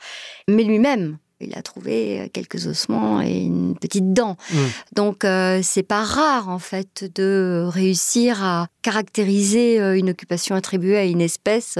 Mais 0.49 0.63
lui-même, 0.63 1.19
il 1.41 1.57
a 1.57 1.63
trouvé 1.63 2.21
euh, 2.21 2.29
quelques 2.33 2.67
ossements 2.67 3.21
et 3.21 3.43
une 3.43 3.77
petite 3.77 4.13
dent. 4.13 4.37
Mm. 4.51 4.59
Donc 4.93 5.25
euh, 5.25 5.61
c'est 5.63 5.83
pas 5.83 6.05
rare 6.05 6.49
en 6.49 6.59
fait 6.59 7.11
de 7.15 7.65
réussir 7.67 8.43
à 8.45 8.69
caractériser 8.83 9.81
euh, 9.81 9.99
une 9.99 10.11
occupation 10.11 10.55
attribuée 10.55 10.97
à 10.97 11.05
une 11.05 11.21
espèce 11.21 11.79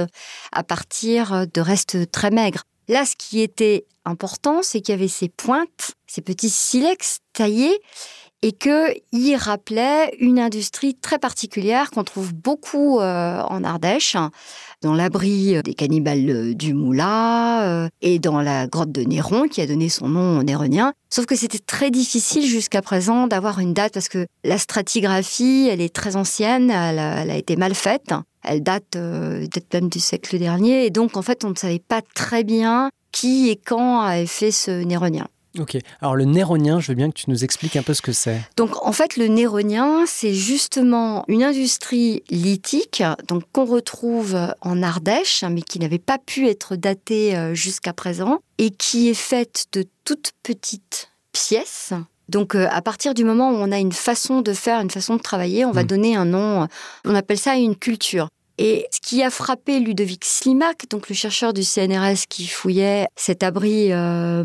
à 0.51 0.63
partir 0.63 1.45
de 1.51 1.61
restes 1.61 2.11
très 2.11 2.31
maigres. 2.31 2.63
Là, 2.87 3.05
ce 3.05 3.15
qui 3.15 3.41
était 3.41 3.85
important, 4.05 4.61
c'est 4.61 4.81
qu'il 4.81 4.93
y 4.93 4.97
avait 4.97 5.07
ces 5.07 5.29
pointes, 5.29 5.95
ces 6.05 6.21
petits 6.21 6.49
silex 6.49 7.19
taillés 7.33 7.79
et 8.45 8.51
qu'il 8.51 9.35
rappelait 9.37 10.15
une 10.19 10.39
industrie 10.39 10.93
très 10.93 11.17
particulière 11.17 11.89
qu'on 11.89 12.03
trouve 12.03 12.33
beaucoup 12.33 12.99
en 12.99 13.63
Ardèche, 13.63 14.15
dans 14.85 14.93
l'abri 14.93 15.55
euh, 15.55 15.61
des 15.61 15.73
cannibales 15.73 16.29
euh, 16.29 16.53
du 16.53 16.73
Moula 16.73 17.63
euh, 17.67 17.89
et 18.01 18.19
dans 18.19 18.39
la 18.41 18.67
grotte 18.67 18.91
de 18.91 19.01
Néron 19.01 19.47
qui 19.47 19.61
a 19.61 19.65
donné 19.65 19.89
son 19.89 20.07
nom 20.07 20.39
au 20.39 20.43
Néronien. 20.43 20.93
Sauf 21.09 21.25
que 21.25 21.35
c'était 21.35 21.59
très 21.59 21.89
difficile 21.89 22.45
jusqu'à 22.45 22.81
présent 22.81 23.27
d'avoir 23.27 23.59
une 23.59 23.73
date 23.73 23.93
parce 23.93 24.09
que 24.09 24.27
la 24.43 24.57
stratigraphie, 24.57 25.67
elle 25.71 25.81
est 25.81 25.93
très 25.93 26.15
ancienne, 26.15 26.69
elle 26.69 26.99
a, 26.99 27.35
été 27.35 27.55
mal 27.55 27.73
faite. 27.73 28.13
Elle 28.43 28.61
date 28.61 28.91
peut-être 28.91 29.73
même 29.73 29.89
du 29.89 29.99
siècle 29.99 30.37
dernier 30.37 30.85
et 30.85 30.89
donc 30.91 31.17
en 31.17 31.21
fait 31.23 31.43
on 31.43 31.49
ne 31.49 31.55
savait 31.55 31.79
pas 31.79 32.01
très 32.13 32.43
bien 32.43 32.91
qui 33.11 33.49
et 33.49 33.55
quand 33.55 34.01
avait 34.01 34.27
fait 34.27 34.51
ce 34.51 34.83
néronien. 34.83 35.27
Ok, 35.59 35.77
alors 36.01 36.15
le 36.15 36.25
néronien, 36.25 36.79
je 36.79 36.89
veux 36.89 36.95
bien 36.95 37.09
que 37.09 37.15
tu 37.15 37.29
nous 37.29 37.43
expliques 37.43 37.75
un 37.75 37.83
peu 37.83 37.93
ce 37.93 38.01
que 38.01 38.11
c'est. 38.11 38.41
Donc 38.57 38.85
en 38.85 38.91
fait, 38.91 39.17
le 39.17 39.27
néronien, 39.27 40.05
c'est 40.05 40.33
justement 40.33 41.23
une 41.27 41.43
industrie 41.43 42.23
lithique 42.29 43.03
donc 43.27 43.43
qu'on 43.51 43.65
retrouve 43.65 44.37
en 44.61 44.83
Ardèche, 44.83 45.43
mais 45.49 45.61
qui 45.61 45.79
n'avait 45.79 45.99
pas 45.99 46.17
pu 46.17 46.47
être 46.47 46.75
datée 46.75 47.35
euh, 47.35 47.53
jusqu'à 47.53 47.93
présent, 47.93 48.39
et 48.57 48.69
qui 48.71 49.09
est 49.09 49.13
faite 49.13 49.65
de 49.73 49.85
toutes 50.03 50.31
petites 50.43 51.09
pièces 51.31 51.93
donc 52.29 52.55
euh, 52.55 52.67
à 52.71 52.81
partir 52.81 53.13
du 53.13 53.23
moment 53.23 53.51
où 53.51 53.55
on 53.55 53.71
a 53.71 53.77
une 53.77 53.91
façon 53.91 54.41
de 54.41 54.53
faire, 54.53 54.79
une 54.79 54.89
façon 54.89 55.15
de 55.15 55.21
travailler, 55.21 55.65
on 55.65 55.71
va 55.71 55.83
mm. 55.83 55.87
donner 55.87 56.15
un 56.15 56.25
nom, 56.25 56.67
on 57.05 57.15
appelle 57.15 57.37
ça 57.37 57.55
une 57.55 57.75
culture. 57.75 58.29
Et 58.57 58.87
ce 58.91 59.01
qui 59.01 59.21
a 59.21 59.29
frappé 59.29 59.79
Ludovic 59.79 60.23
Slimak, 60.23 60.85
donc 60.89 61.09
le 61.09 61.15
chercheur 61.15 61.53
du 61.53 61.63
CNRS 61.63 62.27
qui 62.29 62.47
fouillait 62.47 63.07
cet 63.15 63.43
abri 63.43 63.91
euh, 63.91 64.43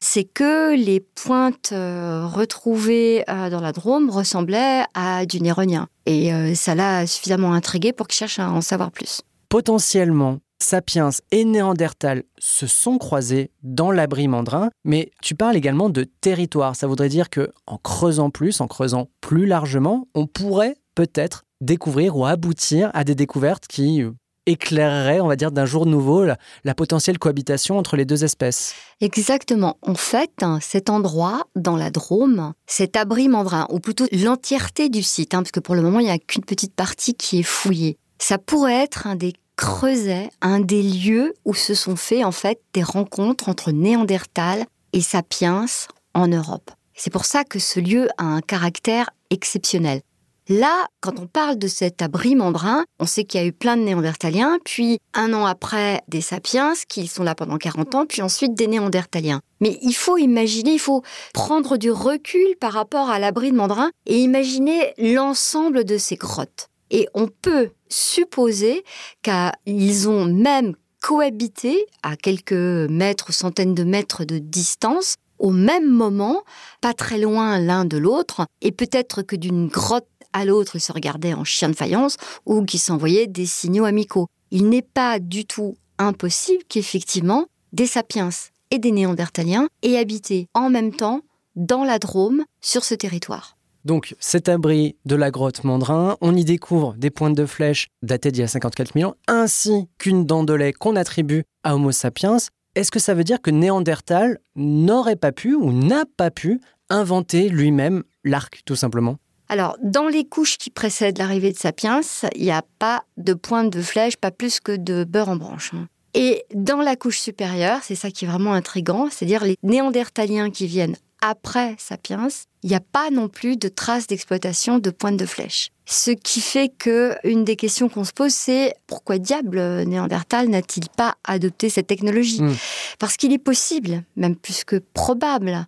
c'est 0.00 0.24
que 0.24 0.74
les 0.74 1.00
pointes 1.00 1.70
euh, 1.72 2.26
retrouvées 2.26 3.24
euh, 3.28 3.50
dans 3.50 3.60
la 3.60 3.72
Drôme 3.72 4.08
ressemblaient 4.10 4.84
à 4.94 5.26
du 5.26 5.40
néronien. 5.40 5.88
Et 6.06 6.32
ça 6.56 6.74
l'a 6.74 7.06
suffisamment 7.06 7.52
intrigué 7.52 7.92
pour 7.92 8.08
qu'il 8.08 8.16
cherche 8.16 8.40
à 8.40 8.50
en 8.50 8.60
savoir 8.60 8.90
plus. 8.90 9.20
Potentiellement, 9.48 10.38
Sapiens 10.58 11.10
et 11.30 11.44
Néandertal 11.44 12.24
se 12.38 12.66
sont 12.66 12.98
croisés 12.98 13.50
dans 13.62 13.92
l'abri 13.92 14.26
mandrin, 14.26 14.70
mais 14.84 15.12
tu 15.22 15.34
parles 15.34 15.56
également 15.56 15.90
de 15.90 16.04
territoire. 16.04 16.74
Ça 16.74 16.88
voudrait 16.88 17.08
dire 17.08 17.30
que 17.30 17.52
en 17.66 17.78
creusant 17.78 18.30
plus, 18.30 18.60
en 18.60 18.66
creusant 18.66 19.08
plus 19.20 19.46
largement, 19.46 20.08
on 20.14 20.26
pourrait 20.26 20.76
peut-être 20.94 21.44
découvrir 21.62 22.16
ou 22.16 22.26
aboutir 22.26 22.90
à 22.92 23.04
des 23.04 23.14
découvertes 23.14 23.66
qui 23.66 24.02
euh, 24.02 24.12
éclaireraient, 24.46 25.20
on 25.20 25.28
va 25.28 25.36
dire, 25.36 25.52
d'un 25.52 25.66
jour 25.66 25.86
nouveau 25.86 26.24
la, 26.24 26.74
potentielle 26.74 27.18
cohabitation 27.18 27.78
entre 27.78 27.96
les 27.96 28.04
deux 28.04 28.24
espèces. 28.24 28.74
Exactement. 29.00 29.78
En 29.82 29.94
fait, 29.94 30.32
hein, 30.42 30.58
cet 30.60 30.90
endroit, 30.90 31.46
dans 31.54 31.76
la 31.76 31.90
Drôme, 31.90 32.52
cet 32.66 32.96
abri 32.96 33.28
mandrin, 33.28 33.66
ou 33.70 33.78
plutôt 33.78 34.06
l'entièreté 34.12 34.88
du 34.88 35.02
site, 35.02 35.34
hein, 35.34 35.42
parce 35.42 35.52
que 35.52 35.60
pour 35.60 35.74
le 35.74 35.82
moment, 35.82 36.00
il 36.00 36.06
n'y 36.06 36.10
a 36.10 36.18
qu'une 36.18 36.44
petite 36.44 36.74
partie 36.74 37.14
qui 37.14 37.40
est 37.40 37.44
fouillée, 37.44 37.96
ça 38.18 38.38
pourrait 38.38 38.82
être 38.82 39.06
un 39.06 39.14
des 39.14 39.34
creusets, 39.56 40.30
un 40.40 40.60
des 40.60 40.82
lieux 40.82 41.34
où 41.44 41.54
se 41.54 41.74
sont 41.74 41.96
fait 41.96 42.24
en 42.24 42.32
fait 42.32 42.60
des 42.72 42.82
rencontres 42.82 43.48
entre 43.48 43.70
Néandertal 43.70 44.64
et 44.92 45.00
Sapiens 45.00 45.66
en 46.14 46.26
Europe. 46.28 46.70
C'est 46.94 47.12
pour 47.12 47.24
ça 47.24 47.44
que 47.44 47.58
ce 47.58 47.80
lieu 47.80 48.08
a 48.18 48.24
un 48.24 48.40
caractère 48.40 49.10
exceptionnel. 49.30 50.02
Là, 50.48 50.86
quand 51.00 51.20
on 51.20 51.26
parle 51.26 51.56
de 51.56 51.68
cet 51.68 52.02
abri 52.02 52.34
mandrin, 52.34 52.84
on 52.98 53.06
sait 53.06 53.24
qu'il 53.24 53.40
y 53.40 53.44
a 53.44 53.46
eu 53.46 53.52
plein 53.52 53.76
de 53.76 53.82
néandertaliens, 53.82 54.58
puis 54.64 54.98
un 55.14 55.32
an 55.34 55.46
après 55.46 56.00
des 56.08 56.20
sapiens 56.20 56.72
qui 56.88 57.06
sont 57.06 57.22
là 57.22 57.36
pendant 57.36 57.58
40 57.58 57.94
ans, 57.94 58.06
puis 58.06 58.22
ensuite 58.22 58.54
des 58.54 58.66
néandertaliens. 58.66 59.40
Mais 59.60 59.78
il 59.82 59.94
faut 59.94 60.18
imaginer, 60.18 60.72
il 60.72 60.80
faut 60.80 61.02
prendre 61.32 61.76
du 61.76 61.92
recul 61.92 62.56
par 62.60 62.72
rapport 62.72 63.08
à 63.08 63.20
l'abri 63.20 63.52
de 63.52 63.56
mandrin 63.56 63.90
et 64.06 64.18
imaginer 64.18 64.94
l'ensemble 64.98 65.84
de 65.84 65.96
ces 65.96 66.16
grottes. 66.16 66.68
Et 66.90 67.08
on 67.14 67.28
peut 67.28 67.70
supposer 67.88 68.84
qu'ils 69.22 70.08
ont 70.08 70.26
même 70.26 70.74
cohabité 71.00 71.86
à 72.02 72.16
quelques 72.16 72.52
mètres, 72.52 73.32
centaines 73.32 73.74
de 73.74 73.84
mètres 73.84 74.24
de 74.24 74.38
distance 74.38 75.16
au 75.42 75.50
même 75.50 75.90
moment, 75.90 76.44
pas 76.80 76.94
très 76.94 77.18
loin 77.18 77.58
l'un 77.58 77.84
de 77.84 77.98
l'autre, 77.98 78.46
et 78.60 78.70
peut-être 78.70 79.22
que 79.22 79.34
d'une 79.34 79.66
grotte 79.66 80.06
à 80.32 80.44
l'autre, 80.44 80.76
ils 80.76 80.80
se 80.80 80.92
regardaient 80.92 81.34
en 81.34 81.44
chien 81.44 81.68
de 81.68 81.76
faïence 81.76 82.16
ou 82.46 82.64
qui 82.64 82.78
s'envoyaient 82.78 83.26
des 83.26 83.46
signaux 83.46 83.84
amicaux. 83.84 84.26
Il 84.50 84.68
n'est 84.68 84.82
pas 84.82 85.18
du 85.18 85.44
tout 85.44 85.76
impossible 85.98 86.62
qu'effectivement 86.68 87.46
des 87.72 87.86
sapiens 87.86 88.30
et 88.70 88.78
des 88.78 88.92
néandertaliens 88.92 89.68
aient 89.82 89.96
habité 89.96 90.48
en 90.54 90.70
même 90.70 90.92
temps 90.92 91.20
dans 91.56 91.84
la 91.84 91.98
Drôme 91.98 92.44
sur 92.60 92.84
ce 92.84 92.94
territoire. 92.94 93.56
Donc 93.84 94.14
cet 94.20 94.48
abri 94.48 94.96
de 95.04 95.16
la 95.16 95.30
grotte 95.30 95.64
Mandrin, 95.64 96.16
on 96.20 96.36
y 96.36 96.44
découvre 96.44 96.94
des 96.96 97.10
pointes 97.10 97.36
de 97.36 97.46
flèches 97.46 97.88
datées 98.02 98.30
d'il 98.30 98.40
y 98.40 98.44
a 98.44 98.48
54 98.48 98.94
000 98.94 99.10
ans, 99.10 99.16
ainsi 99.26 99.88
qu'une 99.98 100.24
dent 100.24 100.44
de 100.44 100.54
lait 100.54 100.72
qu'on 100.72 100.96
attribue 100.96 101.44
à 101.64 101.74
Homo 101.74 101.90
sapiens. 101.90 102.36
Est-ce 102.74 102.90
que 102.90 103.00
ça 103.00 103.14
veut 103.14 103.24
dire 103.24 103.42
que 103.42 103.50
Néandertal 103.50 104.38
n'aurait 104.54 105.16
pas 105.16 105.32
pu 105.32 105.54
ou 105.54 105.72
n'a 105.72 106.04
pas 106.16 106.30
pu 106.30 106.60
inventer 106.90 107.48
lui-même 107.48 108.04
l'arc, 108.24 108.62
tout 108.64 108.76
simplement? 108.76 109.18
Alors, 109.48 109.76
dans 109.82 110.08
les 110.08 110.24
couches 110.24 110.56
qui 110.56 110.70
précèdent 110.70 111.18
l'arrivée 111.18 111.52
de 111.52 111.58
Sapiens, 111.58 112.00
il 112.34 112.42
n'y 112.42 112.50
a 112.50 112.62
pas 112.78 113.04
de 113.18 113.34
pointe 113.34 113.70
de 113.70 113.82
flèche, 113.82 114.16
pas 114.16 114.30
plus 114.30 114.60
que 114.60 114.74
de 114.74 115.04
beurre 115.04 115.28
en 115.28 115.36
branche. 115.36 115.72
Hein. 115.74 115.88
Et 116.14 116.44
dans 116.54 116.80
la 116.80 116.96
couche 116.96 117.18
supérieure, 117.18 117.80
c'est 117.82 117.94
ça 117.94 118.10
qui 118.10 118.24
est 118.24 118.28
vraiment 118.28 118.52
intrigant, 118.52 119.08
c'est-à-dire 119.10 119.44
les 119.44 119.56
néandertaliens 119.62 120.50
qui 120.50 120.66
viennent 120.66 120.96
après 121.22 121.76
Sapiens, 121.78 122.28
il 122.62 122.68
n'y 122.68 122.76
a 122.76 122.80
pas 122.80 123.10
non 123.10 123.28
plus 123.28 123.56
de 123.56 123.68
traces 123.68 124.06
d'exploitation 124.06 124.78
de 124.78 124.90
pointe 124.90 125.16
de 125.16 125.24
flèche. 125.24 125.70
Ce 125.86 126.10
qui 126.10 126.40
fait 126.40 126.68
que 126.68 127.16
une 127.24 127.44
des 127.44 127.56
questions 127.56 127.88
qu'on 127.88 128.04
se 128.04 128.12
pose, 128.12 128.32
c'est 128.32 128.74
pourquoi 128.86 129.18
diable 129.18 129.60
Néandertal 129.84 130.48
n'a-t-il 130.48 130.88
pas 130.90 131.14
adopté 131.24 131.70
cette 131.70 131.86
technologie 131.86 132.42
hmm. 132.42 132.54
Parce 132.98 133.16
qu'il 133.16 133.32
est 133.32 133.38
possible, 133.38 134.02
même 134.16 134.36
plus 134.36 134.64
que 134.64 134.76
probable, 134.76 135.66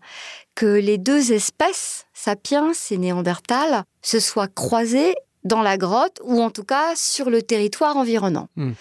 que 0.54 0.66
les 0.66 0.98
deux 0.98 1.32
espèces, 1.32 2.06
Sapiens 2.12 2.72
et 2.90 2.98
Néandertal, 2.98 3.84
se 4.02 4.20
soient 4.20 4.48
croisées 4.48 5.14
dans 5.44 5.62
la 5.62 5.76
grotte 5.76 6.20
ou 6.24 6.40
en 6.40 6.50
tout 6.50 6.64
cas 6.64 6.94
sur 6.96 7.30
le 7.30 7.42
territoire 7.42 7.96
environnant. 7.96 8.48
Hmm. 8.56 8.72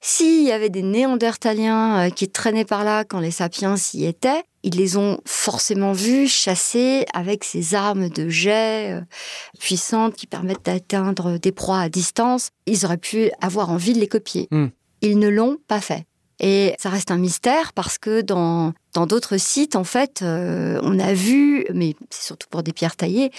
S'il 0.00 0.42
y 0.42 0.50
avait 0.50 0.68
des 0.68 0.82
Néandertaliens 0.82 2.06
euh, 2.06 2.10
qui 2.10 2.28
traînaient 2.28 2.64
par 2.64 2.82
là 2.84 3.04
quand 3.04 3.20
les 3.20 3.30
Sapiens 3.30 3.76
y 3.94 4.04
étaient, 4.04 4.42
ils 4.62 4.76
les 4.76 4.96
ont 4.96 5.18
forcément 5.24 5.92
vus 5.92 6.28
chasser 6.28 7.04
avec 7.14 7.44
ces 7.44 7.74
armes 7.74 8.08
de 8.08 8.28
jet 8.28 8.92
euh, 8.92 9.00
puissantes 9.58 10.14
qui 10.14 10.26
permettent 10.26 10.64
d'atteindre 10.64 11.38
des 11.38 11.52
proies 11.52 11.80
à 11.80 11.88
distance. 11.88 12.50
Ils 12.66 12.84
auraient 12.84 12.96
pu 12.96 13.30
avoir 13.40 13.70
envie 13.70 13.92
de 13.92 14.00
les 14.00 14.08
copier. 14.08 14.48
Hmm. 14.50 14.68
Ils 15.00 15.18
ne 15.18 15.28
l'ont 15.28 15.58
pas 15.66 15.80
fait. 15.80 16.06
Et 16.40 16.74
ça 16.78 16.90
reste 16.90 17.10
un 17.10 17.18
mystère 17.18 17.72
parce 17.72 17.98
que 17.98 18.20
dans 18.20 18.72
dans 18.94 19.06
d'autres 19.06 19.38
sites, 19.38 19.76
en 19.76 19.84
fait, 19.84 20.20
euh, 20.22 20.78
on 20.82 20.98
a 20.98 21.14
vu, 21.14 21.64
mais 21.72 21.94
c'est 22.10 22.24
surtout 22.24 22.48
pour 22.50 22.62
des 22.62 22.72
pierres 22.72 22.96
taillées 22.96 23.30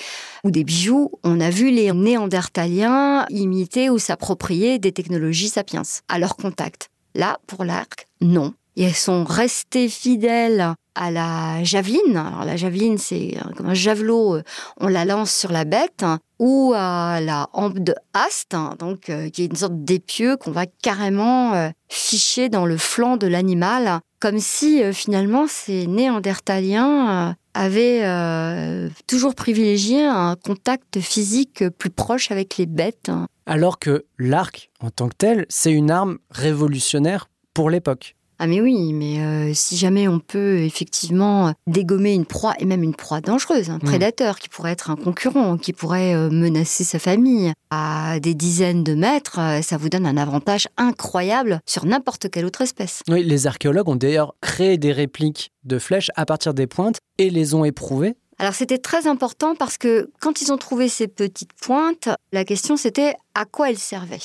ou 0.43 0.51
des 0.51 0.63
bijoux, 0.63 1.11
on 1.23 1.39
a 1.39 1.49
vu 1.49 1.69
les 1.69 1.91
néandertaliens 1.91 3.25
imiter 3.29 3.89
ou 3.89 3.99
s'approprier 3.99 4.79
des 4.79 4.91
technologies 4.91 5.49
sapiens 5.49 5.83
à 6.07 6.17
leur 6.17 6.37
contact. 6.37 6.89
Là, 7.13 7.39
pour 7.45 7.65
l'arc, 7.65 8.07
non. 8.21 8.53
Et 8.77 8.83
elles 8.83 8.95
sont 8.95 9.23
restées 9.23 9.89
fidèles 9.89 10.73
à 10.95 11.11
la 11.11 11.63
javeline. 11.63 12.17
Alors 12.17 12.45
la 12.45 12.55
javeline, 12.55 12.97
c'est 12.97 13.37
euh, 13.37 13.51
comme 13.55 13.69
un 13.69 13.73
javelot, 13.73 14.35
euh, 14.35 14.43
on 14.79 14.87
la 14.87 15.05
lance 15.05 15.33
sur 15.33 15.51
la 15.51 15.65
bête, 15.65 16.05
ou 16.39 16.73
à 16.75 17.19
la 17.21 17.49
hampe 17.53 17.79
de 17.79 17.95
haste, 18.13 18.55
donc 18.79 19.09
euh, 19.09 19.29
qui 19.29 19.43
est 19.43 19.45
une 19.45 19.55
sorte 19.55 19.83
d'épieu 19.83 20.37
qu'on 20.37 20.51
va 20.51 20.65
carrément 20.65 21.71
ficher 21.89 22.49
dans 22.49 22.65
le 22.65 22.77
flanc 22.77 23.17
de 23.17 23.27
l'animal, 23.27 23.99
comme 24.19 24.39
si 24.39 24.81
finalement 24.93 25.45
ces 25.47 25.87
néandertaliens 25.87 27.35
avaient 27.53 28.89
toujours 29.07 29.35
privilégié 29.35 30.03
un 30.03 30.35
contact 30.35 30.99
physique 30.99 31.69
plus 31.77 31.89
proche 31.89 32.31
avec 32.31 32.57
les 32.57 32.65
bêtes. 32.65 33.11
Alors 33.45 33.79
que 33.79 34.05
l'arc, 34.17 34.71
en 34.79 34.89
tant 34.89 35.09
que 35.09 35.15
tel, 35.17 35.45
c'est 35.49 35.71
une 35.71 35.91
arme 35.91 36.17
révolutionnaire 36.31 37.29
pour 37.53 37.69
l'époque. 37.69 38.15
Ah 38.43 38.47
mais 38.47 38.59
oui, 38.59 38.91
mais 38.91 39.21
euh, 39.21 39.53
si 39.53 39.77
jamais 39.77 40.09
on 40.09 40.19
peut 40.19 40.57
effectivement 40.57 41.53
dégommer 41.65 42.13
une 42.13 42.25
proie, 42.25 42.53
et 42.59 42.65
même 42.65 42.83
une 42.83 42.93
proie 42.93 43.21
dangereuse, 43.21 43.69
un 43.69 43.77
mm. 43.77 43.83
prédateur 43.83 44.37
qui 44.37 44.49
pourrait 44.49 44.73
être 44.73 44.89
un 44.89 44.97
concurrent, 44.97 45.57
qui 45.57 45.71
pourrait 45.71 46.13
euh, 46.13 46.29
menacer 46.29 46.83
sa 46.83 46.99
famille 46.99 47.53
à 47.69 48.19
des 48.19 48.33
dizaines 48.33 48.83
de 48.83 48.95
mètres, 48.95 49.39
euh, 49.39 49.61
ça 49.61 49.77
vous 49.77 49.87
donne 49.87 50.05
un 50.05 50.17
avantage 50.17 50.67
incroyable 50.75 51.61
sur 51.65 51.85
n'importe 51.85 52.29
quelle 52.29 52.43
autre 52.43 52.59
espèce. 52.59 53.01
Oui, 53.07 53.23
les 53.23 53.47
archéologues 53.47 53.87
ont 53.87 53.95
d'ailleurs 53.95 54.35
créé 54.41 54.77
des 54.77 54.91
répliques 54.91 55.53
de 55.63 55.79
flèches 55.79 56.11
à 56.17 56.25
partir 56.25 56.53
des 56.53 56.67
pointes 56.67 56.97
et 57.19 57.29
les 57.29 57.53
ont 57.55 57.63
éprouvées 57.63 58.17
alors 58.39 58.55
c'était 58.55 58.79
très 58.79 59.07
important 59.07 59.55
parce 59.55 59.77
que 59.77 60.09
quand 60.19 60.41
ils 60.41 60.51
ont 60.51 60.57
trouvé 60.57 60.89
ces 60.89 61.07
petites 61.07 61.53
pointes, 61.53 62.09
la 62.33 62.43
question 62.43 62.75
c'était 62.75 63.13
à 63.35 63.45
quoi 63.45 63.69
elles 63.69 63.77
servaient. 63.77 64.17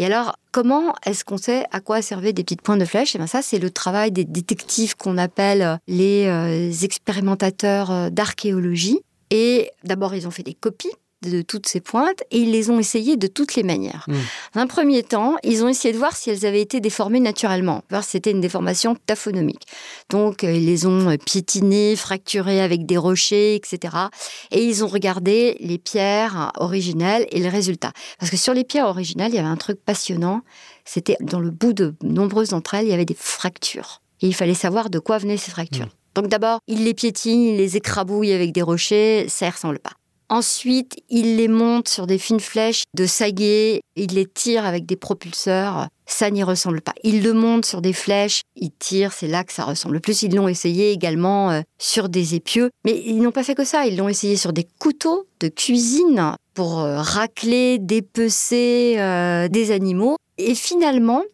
Et 0.00 0.06
alors, 0.06 0.34
comment 0.50 0.94
est-ce 1.04 1.26
qu'on 1.26 1.36
sait 1.36 1.66
à 1.72 1.80
quoi 1.80 2.00
servaient 2.00 2.32
des 2.32 2.42
petites 2.42 2.62
pointes 2.62 2.80
de 2.80 2.86
flèche 2.86 3.14
Et 3.14 3.16
eh 3.16 3.18
bien 3.18 3.26
ça, 3.26 3.42
c'est 3.42 3.58
le 3.58 3.70
travail 3.70 4.10
des 4.10 4.24
détectives 4.24 4.96
qu'on 4.96 5.18
appelle 5.18 5.60
euh, 5.60 5.76
les 5.88 6.26
euh, 6.26 6.72
expérimentateurs 6.82 7.90
euh, 7.90 8.08
d'archéologie. 8.08 9.00
Et 9.28 9.70
d'abord, 9.84 10.14
ils 10.14 10.26
ont 10.26 10.30
fait 10.30 10.42
des 10.42 10.54
copies 10.54 10.88
de 11.22 11.42
toutes 11.42 11.66
ces 11.66 11.80
pointes 11.80 12.22
et 12.30 12.38
ils 12.38 12.50
les 12.50 12.70
ont 12.70 12.78
essayées 12.78 13.16
de 13.16 13.26
toutes 13.26 13.54
les 13.54 13.62
manières. 13.62 14.04
Mmh. 14.08 14.14
Dans 14.54 14.60
un 14.60 14.66
premier 14.66 15.02
temps, 15.02 15.36
ils 15.42 15.64
ont 15.64 15.68
essayé 15.68 15.92
de 15.92 15.98
voir 15.98 16.16
si 16.16 16.30
elles 16.30 16.46
avaient 16.46 16.60
été 16.60 16.80
déformées 16.80 17.20
naturellement, 17.20 17.82
voir 17.90 18.04
si 18.04 18.10
c'était 18.10 18.30
une 18.30 18.40
déformation 18.40 18.96
taphonomique. 19.06 19.66
Donc, 20.08 20.44
euh, 20.44 20.52
ils 20.52 20.66
les 20.66 20.86
ont 20.86 21.10
euh, 21.10 21.16
piétinées, 21.16 21.96
fracturées 21.96 22.60
avec 22.60 22.86
des 22.86 22.96
rochers, 22.96 23.54
etc. 23.54 23.94
Et 24.50 24.64
ils 24.64 24.84
ont 24.84 24.88
regardé 24.88 25.56
les 25.60 25.78
pierres 25.78 26.52
originelles 26.56 27.26
et 27.30 27.40
les 27.40 27.48
résultats. 27.48 27.92
Parce 28.18 28.30
que 28.30 28.36
sur 28.36 28.54
les 28.54 28.64
pierres 28.64 28.86
originales, 28.86 29.30
il 29.32 29.36
y 29.36 29.38
avait 29.38 29.48
un 29.48 29.56
truc 29.56 29.78
passionnant. 29.84 30.42
C'était 30.84 31.16
dans 31.20 31.40
le 31.40 31.50
bout 31.50 31.72
de 31.72 31.94
nombreuses 32.02 32.50
d'entre 32.50 32.74
elles, 32.74 32.86
il 32.86 32.90
y 32.90 32.94
avait 32.94 33.04
des 33.04 33.16
fractures. 33.18 34.02
Et 34.22 34.26
il 34.26 34.34
fallait 34.34 34.54
savoir 34.54 34.90
de 34.90 34.98
quoi 34.98 35.18
venaient 35.18 35.36
ces 35.36 35.50
fractures. 35.50 35.88
Donc 36.14 36.28
d'abord, 36.28 36.58
il 36.66 36.84
les 36.84 36.94
piétine, 36.94 37.40
il 37.42 37.56
les 37.56 37.76
écrabouille 37.76 38.32
avec 38.32 38.52
des 38.52 38.62
rochers, 38.62 39.26
ça 39.28 39.46
ne 39.46 39.52
ressemble 39.52 39.78
pas. 39.78 39.92
Ensuite, 40.32 40.94
il 41.08 41.36
les 41.36 41.48
monte 41.48 41.88
sur 41.88 42.06
des 42.06 42.16
fines 42.16 42.38
flèches 42.38 42.84
de 42.94 43.04
saguet, 43.04 43.80
il 43.96 44.14
les 44.14 44.26
tire 44.26 44.64
avec 44.64 44.86
des 44.86 44.94
propulseurs, 44.94 45.88
ça 46.06 46.30
n'y 46.30 46.44
ressemble 46.44 46.82
pas. 46.82 46.94
Il 47.02 47.24
le 47.24 47.32
monte 47.32 47.64
sur 47.64 47.82
des 47.82 47.92
flèches, 47.92 48.42
il 48.54 48.70
tire, 48.70 49.12
c'est 49.12 49.26
là 49.26 49.42
que 49.42 49.52
ça 49.52 49.64
ressemble 49.64 49.94
le 49.94 50.00
plus. 50.00 50.22
Ils 50.22 50.32
l'ont 50.32 50.46
essayé 50.46 50.92
également 50.92 51.50
euh, 51.50 51.62
sur 51.78 52.08
des 52.08 52.36
épieux, 52.36 52.70
mais 52.84 53.02
ils 53.04 53.20
n'ont 53.20 53.32
pas 53.32 53.42
fait 53.42 53.56
que 53.56 53.64
ça, 53.64 53.86
ils 53.86 53.96
l'ont 53.96 54.08
essayé 54.08 54.36
sur 54.36 54.52
des 54.52 54.68
couteaux 54.78 55.26
de 55.40 55.48
cuisine 55.48 56.36
pour 56.54 56.78
euh, 56.78 57.00
racler, 57.00 57.78
dépecer 57.80 59.00
euh, 59.00 59.48
des 59.48 59.72
animaux. 59.72 60.14
Et 60.38 60.54
finalement, 60.54 61.24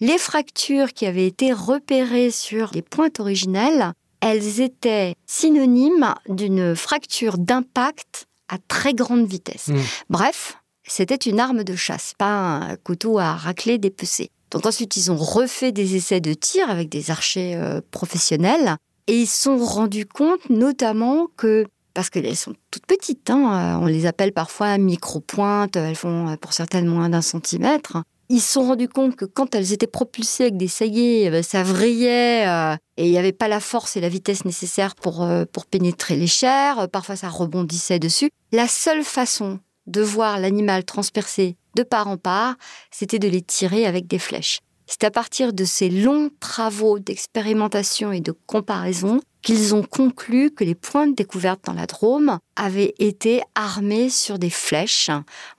les 0.00 0.16
fractures 0.16 0.94
qui 0.94 1.04
avaient 1.04 1.26
été 1.26 1.52
repérées 1.52 2.30
sur 2.30 2.70
les 2.72 2.82
pointes 2.82 3.20
originelles, 3.20 3.92
elles 4.20 4.60
étaient 4.60 5.14
synonymes 5.26 6.14
d'une 6.28 6.74
fracture 6.74 7.36
d'impact 7.36 8.27
à 8.48 8.58
très 8.68 8.94
grande 8.94 9.26
vitesse. 9.26 9.68
Mm. 9.68 9.76
Bref, 10.10 10.58
c'était 10.86 11.16
une 11.16 11.40
arme 11.40 11.64
de 11.64 11.76
chasse, 11.76 12.14
pas 12.16 12.26
un 12.26 12.76
couteau 12.76 13.18
à 13.18 13.34
racler, 13.34 13.78
dépecer. 13.78 14.30
Donc 14.50 14.66
ensuite, 14.66 14.96
ils 14.96 15.12
ont 15.12 15.16
refait 15.16 15.72
des 15.72 15.96
essais 15.96 16.20
de 16.20 16.32
tir 16.32 16.70
avec 16.70 16.88
des 16.88 17.10
archers 17.10 17.54
euh, 17.54 17.80
professionnels 17.90 18.76
et 19.06 19.20
ils 19.20 19.26
se 19.26 19.42
sont 19.42 19.58
rendus 19.58 20.06
compte 20.06 20.48
notamment 20.48 21.26
que, 21.36 21.66
parce 21.94 22.08
qu'elles 22.10 22.36
sont 22.36 22.54
toutes 22.70 22.86
petites, 22.86 23.28
hein, 23.30 23.76
euh, 23.78 23.82
on 23.82 23.86
les 23.86 24.06
appelle 24.06 24.32
parfois 24.32 24.78
micro-pointes, 24.78 25.76
elles 25.76 25.96
font 25.96 26.28
euh, 26.28 26.36
pour 26.36 26.52
certaines 26.52 26.86
moins 26.86 27.10
d'un 27.10 27.22
centimètre, 27.22 28.02
ils 28.28 28.40
se 28.40 28.52
sont 28.52 28.64
rendus 28.64 28.88
compte 28.88 29.16
que 29.16 29.24
quand 29.24 29.54
elles 29.54 29.72
étaient 29.72 29.86
propulsées 29.86 30.44
avec 30.44 30.56
des 30.56 30.68
saillets, 30.68 31.30
euh, 31.30 31.42
ça 31.42 31.62
vrillait 31.62 32.46
euh, 32.46 32.76
et 32.96 33.06
il 33.06 33.10
n'y 33.10 33.18
avait 33.18 33.32
pas 33.32 33.48
la 33.48 33.60
force 33.60 33.96
et 33.96 34.00
la 34.00 34.08
vitesse 34.08 34.44
nécessaires 34.44 34.94
pour, 34.94 35.22
euh, 35.22 35.44
pour 35.50 35.66
pénétrer 35.66 36.16
les 36.16 36.26
chairs. 36.26 36.88
Parfois, 36.90 37.16
ça 37.16 37.28
rebondissait 37.28 37.98
dessus. 37.98 38.30
La 38.52 38.68
seule 38.68 39.02
façon 39.02 39.60
de 39.86 40.02
voir 40.02 40.38
l'animal 40.38 40.84
transpercé 40.84 41.56
de 41.74 41.82
part 41.82 42.08
en 42.08 42.16
part, 42.16 42.56
c'était 42.90 43.18
de 43.18 43.28
les 43.28 43.40
tirer 43.40 43.86
avec 43.86 44.06
des 44.06 44.18
flèches. 44.18 44.60
C'est 44.90 45.04
à 45.04 45.10
partir 45.10 45.52
de 45.52 45.66
ces 45.66 45.90
longs 45.90 46.30
travaux 46.40 46.98
d'expérimentation 46.98 48.10
et 48.10 48.22
de 48.22 48.32
comparaison 48.46 49.20
qu'ils 49.42 49.74
ont 49.74 49.82
conclu 49.82 50.50
que 50.50 50.64
les 50.64 50.74
pointes 50.74 51.14
découvertes 51.14 51.60
dans 51.66 51.74
la 51.74 51.86
Drôme 51.86 52.38
avaient 52.56 52.94
été 52.98 53.42
armées 53.54 54.08
sur 54.08 54.38
des 54.38 54.48
flèches, 54.48 55.10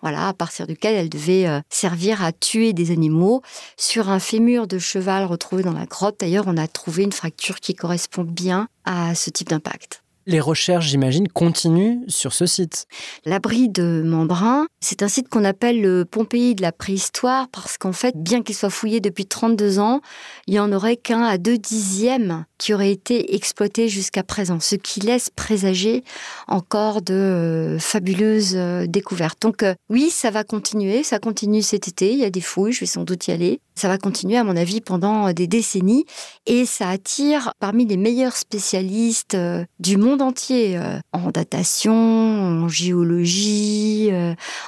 voilà, 0.02 0.30
à 0.30 0.34
partir 0.34 0.66
duquel 0.66 0.96
elles 0.96 1.10
devaient 1.10 1.48
euh, 1.48 1.62
servir 1.70 2.24
à 2.24 2.32
tuer 2.32 2.74
des 2.74 2.90
animaux. 2.90 3.44
Sur 3.78 4.10
un 4.10 4.20
fémur 4.20 4.66
de 4.66 4.80
cheval 4.80 5.26
retrouvé 5.26 5.62
dans 5.62 5.74
la 5.74 5.86
grotte, 5.86 6.20
d'ailleurs, 6.20 6.46
on 6.48 6.58
a 6.58 6.68
trouvé 6.68 7.04
une 7.04 7.14
fracture 7.14 7.60
qui 7.60 7.76
correspond 7.76 8.24
bien 8.24 8.68
à 8.84 9.14
ce 9.14 9.30
type 9.30 9.50
d'impact. 9.50 10.04
Les 10.26 10.40
recherches, 10.40 10.88
j'imagine, 10.88 11.28
continuent 11.28 12.04
sur 12.08 12.34
ce 12.34 12.46
site. 12.46 12.86
L'abri 13.26 13.70
de 13.70 14.04
Membrin, 14.06 14.68
c'est 14.82 15.02
un 15.02 15.08
site 15.08 15.30
qu'on 15.30 15.44
appelle 15.44 15.82
le 15.82 16.06
Pompéi 16.06 16.56
de 16.56 16.62
la 16.62 16.72
préhistoire 16.72 17.48
parce 17.50 17.78
qu'en 17.78 17.94
fait, 17.94 18.16
bien 18.16 18.44
qu'il 18.44 18.56
soit 18.56 18.70
fouillé 18.70 19.00
depuis 19.00 19.26
32 19.26 19.80
ans, 19.80 20.02
il 20.46 20.54
n'y 20.54 20.60
en 20.60 20.72
aurait 20.72 20.98
qu'un 20.98 21.24
à 21.24 21.38
deux 21.38 21.58
dixièmes 21.58 22.46
qui 22.60 22.74
aurait 22.74 22.92
été 22.92 23.36
exploité 23.36 23.88
jusqu'à 23.88 24.22
présent, 24.22 24.60
ce 24.60 24.76
qui 24.76 25.00
laisse 25.00 25.30
présager 25.30 26.04
encore 26.48 27.02
de 27.02 27.14
euh, 27.14 27.80
fabuleuses 27.80 28.56
euh, 28.56 28.86
découvertes. 28.86 29.42
Donc 29.42 29.64
euh, 29.64 29.74
oui, 29.90 30.10
ça 30.10 30.30
va 30.30 30.44
continuer, 30.44 31.04
ça 31.04 31.20
continue 31.20 31.62
cet 31.62 31.88
été, 31.88 32.12
il 32.12 32.20
y 32.20 32.26
a 32.26 32.30
des 32.30 32.42
fouilles, 32.42 32.74
je 32.74 32.82
vais 32.82 32.86
sans 32.86 33.06
doute 33.06 33.28
y 33.28 33.32
aller. 33.32 33.62
Ça 33.76 33.88
va 33.88 33.98
continuer, 33.98 34.36
à 34.36 34.44
mon 34.44 34.58
avis, 34.58 34.82
pendant 34.82 35.32
des 35.32 35.48
décennies 35.48 36.04
et 36.46 36.66
ça 36.66 36.90
attire 36.90 37.54
parmi 37.62 37.86
les 37.86 37.96
meilleurs 37.96 38.36
spécialistes 38.36 39.38
du 39.80 39.96
monde 39.96 40.09
entier, 40.18 40.80
en 41.14 41.30
datation, 41.32 41.94
en 41.94 42.68
géologie, 42.68 44.10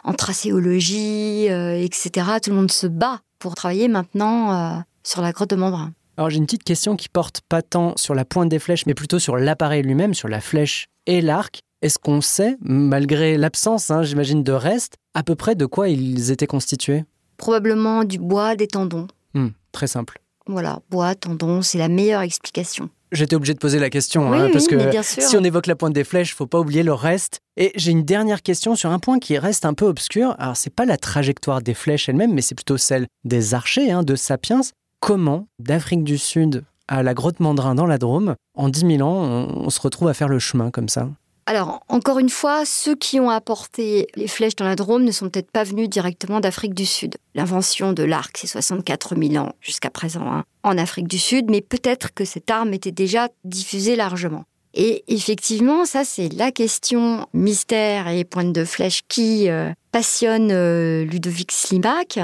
en 0.04 0.14
tracéologie, 0.14 1.46
etc. 1.46 2.12
Tout 2.44 2.52
le 2.52 2.56
monde 2.56 2.72
se 2.72 2.88
bat 2.88 3.22
pour 3.40 3.56
travailler 3.56 3.88
maintenant 3.88 4.84
sur 5.04 5.22
la 5.22 5.32
grotte 5.32 5.50
de 5.50 5.56
Membrin. 5.56 5.92
Alors 6.18 6.30
j'ai 6.30 6.38
une 6.38 6.46
petite 6.46 6.64
question 6.64 6.96
qui 6.96 7.10
porte 7.10 7.42
pas 7.48 7.62
tant 7.62 7.94
sur 7.98 8.14
la 8.14 8.26
pointe 8.26 8.50
des 8.50 8.60
flèches, 8.60 8.86
mais 8.86 8.94
plutôt 8.94 9.18
sur 9.18 9.38
l'appareil 9.38 9.82
lui-même, 9.82 10.14
sur 10.14 10.28
la 10.28 10.42
flèche 10.42 10.88
et 11.08 11.22
l'arc. 11.22 11.62
Est-ce 11.82 11.98
qu'on 11.98 12.22
sait, 12.22 12.58
malgré 12.62 13.38
l'absence, 13.38 13.90
hein, 13.90 14.04
j'imagine, 14.04 14.44
de 14.44 14.52
reste, 14.52 14.98
à 15.16 15.24
peu 15.24 15.34
près 15.34 15.56
de 15.56 15.66
quoi 15.66 15.90
ils 15.90 16.30
étaient 16.30 16.46
constitués? 16.46 17.06
Probablement 17.38 18.04
du 18.04 18.20
bois, 18.20 18.56
des 18.56 18.68
tendons. 18.68 19.08
Mmh, 19.34 19.48
très 19.72 19.88
simple. 19.88 20.22
Voilà, 20.46 20.82
bois, 20.92 21.16
tendons, 21.16 21.64
c'est 21.64 21.80
la 21.80 21.88
meilleure 21.88 22.22
explication. 22.22 22.90
J'étais 23.12 23.36
obligé 23.36 23.54
de 23.54 23.60
poser 23.60 23.80
la 23.80 23.90
question, 23.90 24.30
oui, 24.30 24.38
hein, 24.38 24.46
oui, 24.46 24.52
parce 24.54 24.68
que 24.68 24.78
si 25.04 25.36
on 25.36 25.44
évoque 25.44 25.68
la 25.68 25.76
pointe 25.76 25.94
des 25.94 26.06
flèches, 26.06 26.34
faut 26.34 26.48
pas 26.48 26.60
oublier 26.60 26.84
le 26.84 26.94
reste. 26.94 27.40
Et 27.58 27.74
j'ai 27.76 27.92
une 27.92 28.04
dernière 28.04 28.42
question 28.42 28.76
sur 28.76 28.90
un 28.90 29.00
point 29.00 29.20
qui 29.20 29.38
reste 29.38 29.66
un 29.66 29.74
peu 29.74 29.86
obscur. 29.86 30.36
Alors, 30.40 30.56
c'est 30.56 30.74
pas 30.74 30.86
la 30.86 30.98
trajectoire 30.98 31.62
des 31.62 31.74
flèches 31.74 32.08
elles-mêmes, 32.08 32.34
mais 32.34 32.42
c'est 32.42 32.56
plutôt 32.56 32.78
celle 32.78 33.08
des 33.26 33.54
archers, 33.54 33.92
hein, 33.92 34.04
de 34.04 34.16
Sapiens. 34.16 34.62
Comment, 35.02 35.48
d'Afrique 35.60 36.04
du 36.04 36.18
Sud 36.18 36.64
à 36.88 37.04
la 37.04 37.14
grotte 37.14 37.40
Mandrin 37.40 37.76
dans 37.76 37.86
la 37.86 37.98
Drôme, 37.98 38.36
en 38.56 38.70
10 38.70 38.98
000 38.98 39.02
ans, 39.02 39.24
on, 39.24 39.66
on 39.66 39.70
se 39.70 39.82
retrouve 39.82 40.08
à 40.08 40.14
faire 40.14 40.28
le 40.28 40.40
chemin 40.40 40.72
comme 40.72 40.90
ça? 40.90 41.10
Alors, 41.48 41.84
encore 41.90 42.20
une 42.20 42.30
fois, 42.30 42.66
ceux 42.66 42.96
qui 42.96 43.20
ont 43.20 43.30
apporté 43.30 44.08
les 44.16 44.28
flèches 44.28 44.56
dans 44.56 44.66
la 44.66 44.76
Drôme 44.76 45.04
ne 45.04 45.12
sont 45.12 45.30
peut-être 45.30 45.52
pas 45.52 45.64
venus 45.64 45.90
directement 45.90 46.40
d'Afrique 46.40 46.74
du 46.74 46.86
Sud. 46.86 47.18
L'invention 47.34 47.94
de 47.94 48.04
l'arc, 48.04 48.38
c'est 48.38 48.48
64 48.48 49.16
000 49.16 49.44
ans 49.44 49.54
jusqu'à 49.60 49.90
présent 49.90 50.32
hein, 50.32 50.44
en 50.64 50.78
Afrique 50.78 51.08
du 51.08 51.18
Sud, 51.18 51.50
mais 51.50 51.62
peut-être 51.62 52.14
que 52.14 52.26
cette 52.26 52.52
arme 52.52 52.74
était 52.74 52.92
déjà 52.92 53.30
diffusée 53.44 53.96
largement. 53.96 54.46
Et 54.74 55.04
effectivement, 55.08 55.86
ça 55.86 56.06
c'est 56.06 56.30
la 56.34 56.52
question 56.52 57.28
mystère 57.34 58.08
et 58.08 58.24
pointe 58.24 58.54
de 58.54 58.64
flèche 58.64 59.02
qui 59.10 59.50
euh, 59.50 59.70
passionne 59.92 60.50
euh, 60.52 61.04
Ludovic 61.04 61.52
Slimak 61.52 62.20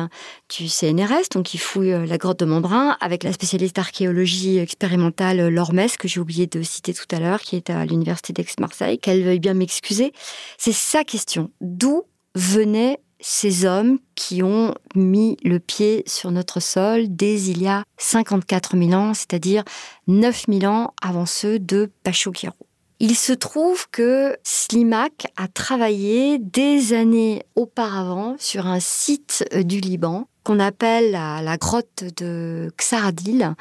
du 0.57 0.69
CNRS, 0.69 1.29
donc 1.33 1.53
il 1.53 1.57
fouille 1.57 1.91
euh, 1.91 2.05
la 2.05 2.17
grotte 2.17 2.39
de 2.39 2.45
Membrin 2.45 2.95
avec 3.01 3.23
la 3.23 3.33
spécialiste 3.33 3.75
d'archéologie 3.75 4.60
expérimentale 4.60 5.49
Lormes, 5.49 5.89
que 5.99 6.07
j'ai 6.07 6.21
oublié 6.21 6.47
de 6.47 6.62
citer 6.62 6.93
tout 6.93 7.07
à 7.12 7.19
l'heure, 7.19 7.41
qui 7.41 7.57
est 7.57 7.69
à 7.69 7.86
l'université 7.86 8.31
d'Aix-Marseille, 8.31 8.97
qu'elle 8.97 9.23
veuille 9.23 9.39
bien 9.39 9.53
m'excuser. 9.53 10.13
C'est 10.57 10.73
sa 10.73 11.03
question. 11.03 11.51
D'où 11.60 12.03
venait 12.36 12.99
ces 13.19 13.65
hommes 13.65 13.99
qui 14.15 14.43
ont 14.43 14.73
mis 14.95 15.38
le 15.43 15.60
pied 15.60 16.03
sur 16.06 16.32
notre 16.32 16.60
sol 16.60 17.06
dès 17.10 17.41
il 17.41 17.62
y 17.62 17.67
a 17.67 17.84
54 17.97 18.77
000 18.77 18.93
ans, 18.93 19.13
c'est-à-dire 19.13 19.63
9 20.08 20.45
000 20.49 20.71
ans 20.71 20.93
avant 21.01 21.25
ceux 21.25 21.60
de 21.60 21.89
Pachokiro. 22.03 22.53
Il 22.99 23.15
se 23.15 23.34
trouve 23.34 23.88
que 23.91 24.36
Slimak 24.43 25.27
a 25.36 25.47
travaillé 25.47 26.39
des 26.39 26.93
années 26.93 27.43
auparavant 27.56 28.36
sur 28.39 28.65
un 28.65 28.80
site 28.80 29.45
du 29.53 29.80
Liban 29.80 30.27
qu'on 30.43 30.60
appelle 30.60 31.12
la, 31.12 31.41
la 31.43 31.58
grotte 31.58 32.06
de 32.17 32.71
Xaradil 32.77 33.53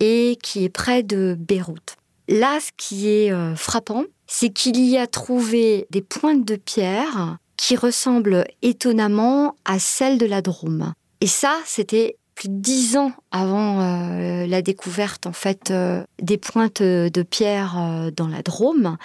et 0.00 0.38
qui 0.42 0.64
est 0.64 0.70
près 0.70 1.02
de 1.02 1.36
Beyrouth. 1.38 1.96
Là, 2.28 2.60
ce 2.60 2.70
qui 2.76 3.08
est 3.08 3.32
euh, 3.32 3.54
frappant, 3.56 4.04
c'est 4.26 4.50
qu'il 4.50 4.80
y 4.80 4.96
a 4.96 5.06
trouvé 5.06 5.86
des 5.90 6.00
pointes 6.00 6.44
de 6.46 6.56
pierre 6.56 7.36
qui 7.62 7.76
ressemble 7.76 8.44
étonnamment 8.62 9.54
à 9.64 9.78
celle 9.78 10.18
de 10.18 10.26
la 10.26 10.42
Drôme. 10.42 10.94
Et 11.20 11.28
ça, 11.28 11.56
c'était 11.64 12.16
plus 12.34 12.48
de 12.48 12.56
dix 12.56 12.96
ans 12.96 13.12
avant 13.30 13.80
euh, 13.80 14.48
la 14.48 14.62
découverte 14.62 15.28
en 15.28 15.32
fait 15.32 15.70
euh, 15.70 16.02
des 16.20 16.38
pointes 16.38 16.82
de 16.82 17.22
pierre 17.22 17.78
euh, 17.78 18.10
dans 18.10 18.26
la 18.26 18.42
Drôme. 18.42 18.96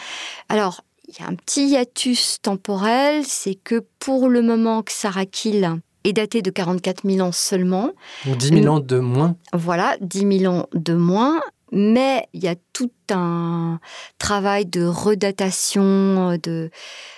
Alors, 0.50 0.82
il 1.08 1.14
y 1.20 1.24
a 1.24 1.30
un 1.30 1.36
petit 1.36 1.68
hiatus 1.68 2.42
temporel, 2.42 3.24
c'est 3.26 3.54
que 3.54 3.86
pour 4.00 4.28
le 4.28 4.42
moment, 4.42 4.82
Xarakil 4.82 5.80
est 6.04 6.14
daté 6.14 6.42
de 6.42 6.50
44 6.50 7.08
000 7.08 7.28
ans 7.28 7.32
seulement. 7.32 7.92
Donc 8.26 8.38
10 8.38 8.64
000 8.64 8.74
ans 8.74 8.80
de 8.80 8.98
moins. 8.98 9.36
Voilà, 9.54 9.98
10 10.02 10.40
000 10.40 10.52
ans 10.52 10.66
de 10.74 10.96
moins. 10.96 11.42
Mais 11.72 12.28
il 12.34 12.44
y 12.44 12.48
a 12.48 12.56
tout 12.74 12.92
un 13.12 13.80
travail 14.20 14.66
de 14.66 14.86
redatation, 14.86 16.38
de 16.42 16.70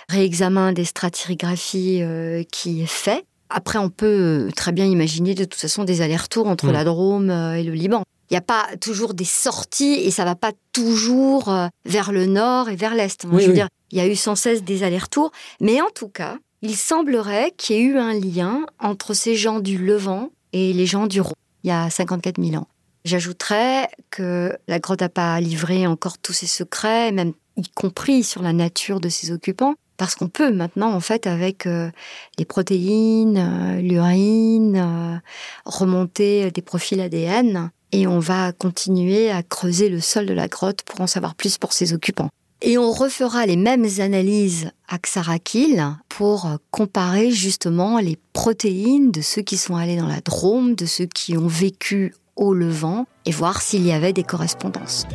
réexamen 0.08 0.72
des 0.72 0.84
stratigraphies 0.84 2.02
euh, 2.02 2.42
qui 2.50 2.82
est 2.82 2.86
fait. 2.86 3.24
Après, 3.48 3.78
on 3.78 3.90
peut 3.90 4.50
très 4.54 4.72
bien 4.72 4.84
imaginer 4.86 5.34
de 5.34 5.44
toute 5.44 5.60
façon 5.60 5.84
des 5.84 6.02
allers-retours 6.02 6.46
entre 6.46 6.66
Mm. 6.68 6.72
la 6.72 6.84
Drôme 6.84 7.30
euh, 7.30 7.54
et 7.54 7.62
le 7.64 7.72
Liban. 7.72 8.02
Il 8.30 8.34
n'y 8.34 8.38
a 8.38 8.42
pas 8.42 8.66
toujours 8.80 9.12
des 9.14 9.24
sorties 9.24 9.94
et 10.04 10.12
ça 10.12 10.24
va 10.24 10.36
pas 10.36 10.52
toujours 10.72 11.48
euh, 11.48 11.66
vers 11.84 12.12
le 12.12 12.26
nord 12.26 12.68
et 12.68 12.76
vers 12.76 12.94
l'est. 12.94 13.24
Oui, 13.24 13.40
Je 13.40 13.46
veux 13.46 13.48
oui. 13.48 13.54
dire, 13.54 13.68
il 13.90 13.98
y 13.98 14.00
a 14.00 14.06
eu 14.06 14.14
sans 14.14 14.36
cesse 14.36 14.62
des 14.62 14.84
allers-retours, 14.84 15.32
mais 15.60 15.80
en 15.80 15.90
tout 15.92 16.08
cas, 16.08 16.36
il 16.62 16.76
semblerait 16.76 17.52
qu'il 17.56 17.76
y 17.76 17.78
ait 17.80 17.82
eu 17.82 17.98
un 17.98 18.12
lien 18.14 18.66
entre 18.78 19.14
ces 19.14 19.34
gens 19.34 19.58
du 19.58 19.78
Levant 19.78 20.30
et 20.52 20.72
les 20.72 20.86
gens 20.86 21.08
du 21.08 21.20
Rhône, 21.20 21.34
il 21.64 21.68
y 21.68 21.72
a 21.72 21.90
54 21.90 22.40
000 22.40 22.54
ans. 22.62 22.68
J'ajouterais 23.04 23.88
que 24.10 24.56
la 24.68 24.78
grotte 24.78 25.00
n'a 25.00 25.08
pas 25.08 25.40
livré 25.40 25.86
encore 25.86 26.18
tous 26.18 26.32
ses 26.32 26.46
secrets, 26.46 27.12
même 27.12 27.32
y 27.56 27.68
compris 27.68 28.22
sur 28.22 28.42
la 28.42 28.52
nature 28.52 29.00
de 29.00 29.08
ses 29.08 29.30
occupants, 29.30 29.74
parce 30.00 30.14
qu'on 30.14 30.28
peut 30.28 30.50
maintenant, 30.50 30.94
en 30.94 31.00
fait, 31.00 31.26
avec 31.26 31.66
euh, 31.66 31.90
les 32.38 32.46
protéines, 32.46 33.36
euh, 33.36 33.80
l'urine, 33.82 34.76
euh, 34.76 35.18
remonter 35.66 36.50
des 36.50 36.62
profils 36.62 37.00
ADN 37.00 37.70
et 37.92 38.06
on 38.06 38.18
va 38.18 38.52
continuer 38.52 39.30
à 39.30 39.42
creuser 39.42 39.88
le 39.88 40.00
sol 40.00 40.24
de 40.24 40.32
la 40.32 40.48
grotte 40.48 40.82
pour 40.82 41.00
en 41.00 41.06
savoir 41.06 41.34
plus 41.34 41.58
pour 41.58 41.74
ses 41.74 41.92
occupants. 41.92 42.30
Et 42.62 42.78
on 42.78 42.92
refera 42.92 43.46
les 43.46 43.56
mêmes 43.56 43.86
analyses 43.98 44.70
à 44.88 44.98
Xarakil 44.98 45.84
pour 46.08 46.48
comparer 46.70 47.30
justement 47.30 47.98
les 47.98 48.18
protéines 48.32 49.10
de 49.10 49.22
ceux 49.22 49.42
qui 49.42 49.56
sont 49.56 49.76
allés 49.76 49.96
dans 49.96 50.06
la 50.06 50.20
Drôme, 50.20 50.74
de 50.74 50.84
ceux 50.86 51.06
qui 51.06 51.36
ont 51.38 51.46
vécu 51.46 52.14
au 52.40 52.54
Levant, 52.54 53.06
et 53.26 53.30
voir 53.30 53.62
s'il 53.62 53.86
y 53.86 53.92
avait 53.92 54.12
des 54.12 54.24
correspondances. 54.24 55.06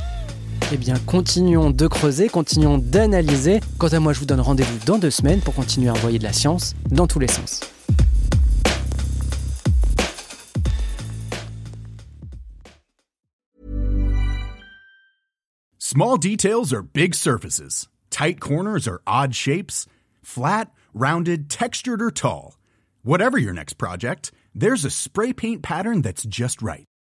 Eh 0.71 0.77
bien, 0.77 0.95
continuons 1.05 1.69
de 1.69 1.87
creuser, 1.87 2.29
continuons 2.29 2.77
d'analyser. 2.77 3.59
Quant 3.77 3.89
à 3.89 3.99
moi, 3.99 4.13
je 4.13 4.19
vous 4.19 4.25
donne 4.25 4.39
rendez-vous 4.39 4.79
dans 4.85 4.97
deux 4.97 5.11
semaines 5.11 5.41
pour 5.41 5.53
continuer 5.53 5.89
à 5.89 5.93
envoyer 5.93 6.17
de 6.17 6.23
la 6.23 6.33
science 6.33 6.73
dans 6.89 7.07
tous 7.07 7.19
les 7.19 7.27
sens. 7.27 7.59
Small 15.77 16.17
details 16.17 16.73
are 16.73 16.81
big 16.81 17.13
surfaces. 17.13 17.87
Tight 18.09 18.39
corners 18.39 18.87
are 18.87 19.01
odd 19.07 19.33
shapes. 19.33 19.85
Flat, 20.23 20.65
rounded, 20.93 21.49
textured, 21.49 22.01
or 22.01 22.11
tall. 22.11 22.57
Whatever 23.03 23.37
your 23.37 23.53
next 23.53 23.77
project, 23.77 24.31
there's 24.53 24.83
a 24.83 24.89
spray 24.89 25.31
paint 25.31 25.61
pattern 25.61 26.01
that's 26.01 26.25
just 26.25 26.61
right. 26.61 26.85